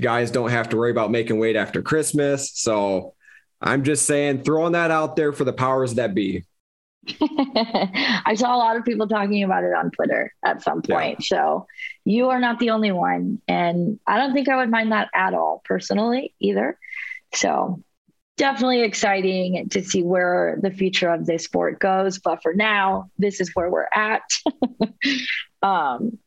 [0.01, 2.53] Guys don't have to worry about making weight after Christmas.
[2.55, 3.15] So
[3.61, 6.45] I'm just saying, throwing that out there for the powers that be.
[7.21, 11.19] I saw a lot of people talking about it on Twitter at some point.
[11.21, 11.39] Yeah.
[11.39, 11.67] So
[12.05, 13.41] you are not the only one.
[13.49, 16.79] And I don't think I would mind that at all personally either.
[17.35, 17.83] So
[18.37, 22.19] definitely exciting to see where the future of this sport goes.
[22.19, 24.23] But for now, this is where we're at.
[25.63, 26.19] um,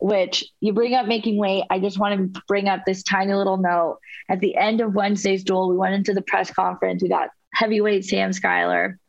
[0.00, 1.64] which you bring up making weight.
[1.70, 3.98] I just want to bring up this tiny little note.
[4.28, 7.02] At the end of Wednesday's duel, we went into the press conference.
[7.02, 9.00] We got heavyweight Sam Schuyler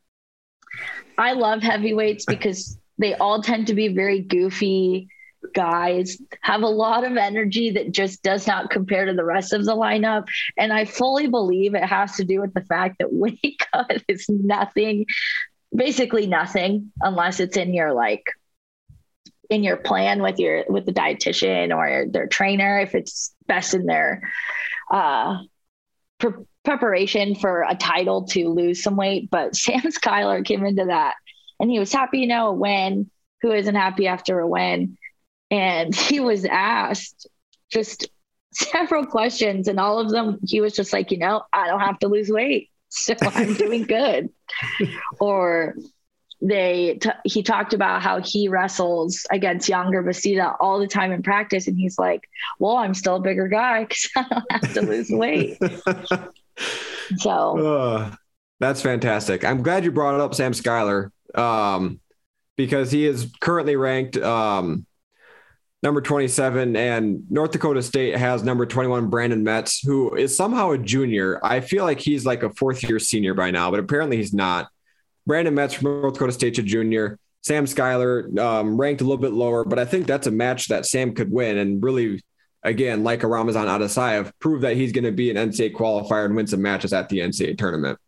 [1.20, 5.10] I love heavyweights because they all tend to be very goofy
[5.54, 9.66] guys, have a lot of energy that just does not compare to the rest of
[9.66, 10.28] the lineup.
[10.58, 14.28] And I fully believe it has to do with the fact that weight cut is
[14.30, 15.06] nothing,
[15.76, 18.24] basically nothing, unless it's in your like
[19.50, 23.88] in your plan with your with the dietitian or their trainer if it's best in
[23.88, 24.22] their
[24.92, 25.40] uh
[26.66, 29.30] preparation for a title to lose some weight.
[29.30, 31.16] But Sam Schuyler came into that
[31.60, 33.10] and he was happy, you know, a win.
[33.42, 34.98] Who isn't happy after a win?
[35.52, 37.28] And he was asked
[37.72, 38.10] just
[38.52, 42.00] several questions, and all of them, he was just like, you know, I don't have
[42.00, 42.70] to lose weight.
[42.92, 44.30] So I'm doing good.
[45.20, 45.76] or
[46.42, 51.22] they t- he talked about how he wrestles against Yonger Bastida all the time in
[51.22, 54.82] practice, and he's like, "Well, I'm still a bigger guy because I don't have to
[54.82, 55.60] lose weight."
[57.18, 58.16] So uh,
[58.60, 59.44] that's fantastic.
[59.44, 62.00] I'm glad you brought it up Sam Schuyler um,
[62.58, 64.86] because he is currently ranked um,
[65.82, 70.78] number 27, and North Dakota State has number 21 Brandon Metz, who is somehow a
[70.78, 71.40] junior.
[71.44, 74.70] I feel like he's like a fourth year senior by now, but apparently he's not.
[75.26, 77.20] Brandon Metz from North Dakota State's a junior.
[77.42, 80.86] Sam Schuyler um, ranked a little bit lower, but I think that's a match that
[80.86, 82.22] Sam could win and really,
[82.64, 86.36] again, like a Ramazan Attasauov, prove that he's going to be an NCAA qualifier and
[86.36, 88.00] win some matches at the NCAA tournament.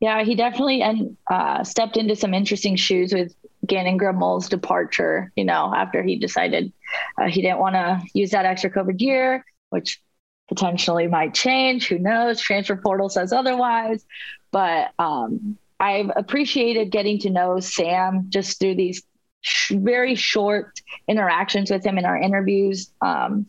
[0.00, 3.34] Yeah, he definitely and uh, stepped into some interesting shoes with
[3.64, 5.32] Gannon Gremmel's departure.
[5.36, 6.72] You know, after he decided
[7.20, 10.00] uh, he didn't want to use that extra COVID year, which
[10.48, 11.86] potentially might change.
[11.86, 12.40] Who knows?
[12.40, 14.04] Transfer portal says otherwise.
[14.50, 19.02] But um, I've appreciated getting to know Sam just through these
[19.42, 22.90] sh- very short interactions with him in our interviews.
[23.00, 23.46] Um,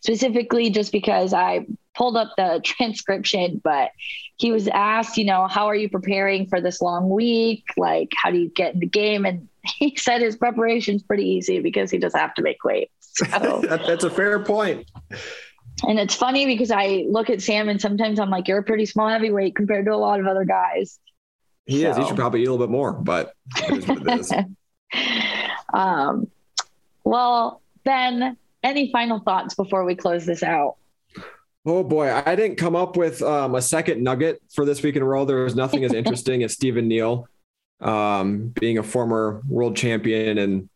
[0.00, 3.90] specifically, just because I pulled up the transcription, but
[4.36, 7.64] he was asked, you know, how are you preparing for this long week?
[7.76, 9.24] Like, how do you get in the game?
[9.24, 12.90] And he said his preparation's pretty easy because he doesn't have to make weight.
[13.16, 13.62] So.
[13.62, 14.90] That's a fair point.
[15.86, 18.86] And it's funny because I look at Sam and sometimes I'm like, you're a pretty
[18.86, 20.98] small heavyweight compared to a lot of other guys.
[21.64, 21.90] He so.
[21.90, 21.96] is.
[21.96, 23.34] He should probably eat a little bit more, but
[25.74, 26.30] um,
[27.04, 30.76] well, Ben, any final thoughts before we close this out?
[31.66, 35.02] Oh boy, I didn't come up with um, a second nugget for this week in
[35.02, 35.24] a row.
[35.24, 37.26] There was nothing as interesting as Stephen Neal
[37.80, 40.68] um, being a former world champion and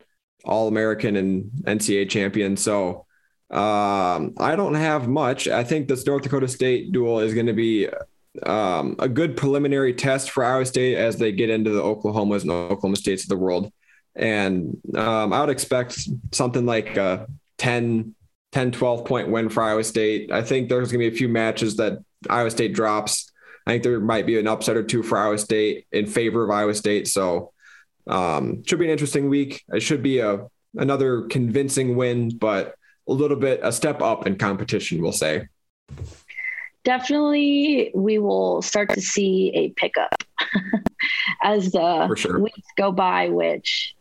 [0.45, 2.57] All American and NCAA champion.
[2.57, 3.07] So
[3.51, 5.49] um, I don't have much.
[5.49, 7.89] I think this North Dakota State duel is going to be
[8.45, 12.51] um, a good preliminary test for Iowa State as they get into the Oklahomas and
[12.51, 13.73] Oklahoma States of the world.
[14.19, 17.27] And um, I would expect something like a
[17.59, 18.15] 10,
[18.53, 20.33] 10, 12 point win for Iowa State.
[20.33, 21.99] I think there's going to be a few matches that
[22.29, 23.31] Iowa State drops.
[23.67, 26.51] I think there might be an upset or two for Iowa State in favor of
[26.51, 27.07] Iowa State.
[27.07, 27.53] So
[28.09, 29.63] um, should be an interesting week.
[29.69, 30.47] It should be a
[30.77, 32.75] another convincing win, but
[33.09, 35.49] a little bit a step up in competition, we'll say.
[36.85, 40.25] Definitely, we will start to see a pickup
[41.43, 42.41] as the sure.
[42.41, 43.29] weeks go by.
[43.29, 43.95] Which,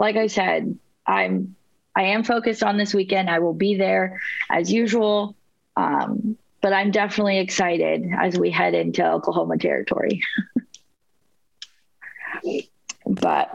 [0.00, 0.76] like I said,
[1.06, 1.54] I'm
[1.94, 3.30] I am focused on this weekend.
[3.30, 5.36] I will be there as usual,
[5.76, 10.22] um, but I'm definitely excited as we head into Oklahoma territory.
[13.06, 13.50] but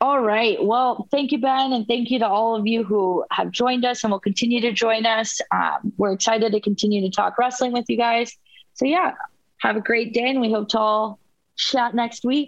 [0.00, 0.62] all right.
[0.62, 4.02] Well, thank you, Ben, and thank you to all of you who have joined us
[4.02, 5.40] and will continue to join us.
[5.50, 8.36] Um, we're excited to continue to talk wrestling with you guys.
[8.74, 9.12] So, yeah,
[9.60, 11.20] have a great day, and we hope to all
[11.56, 12.42] chat next week.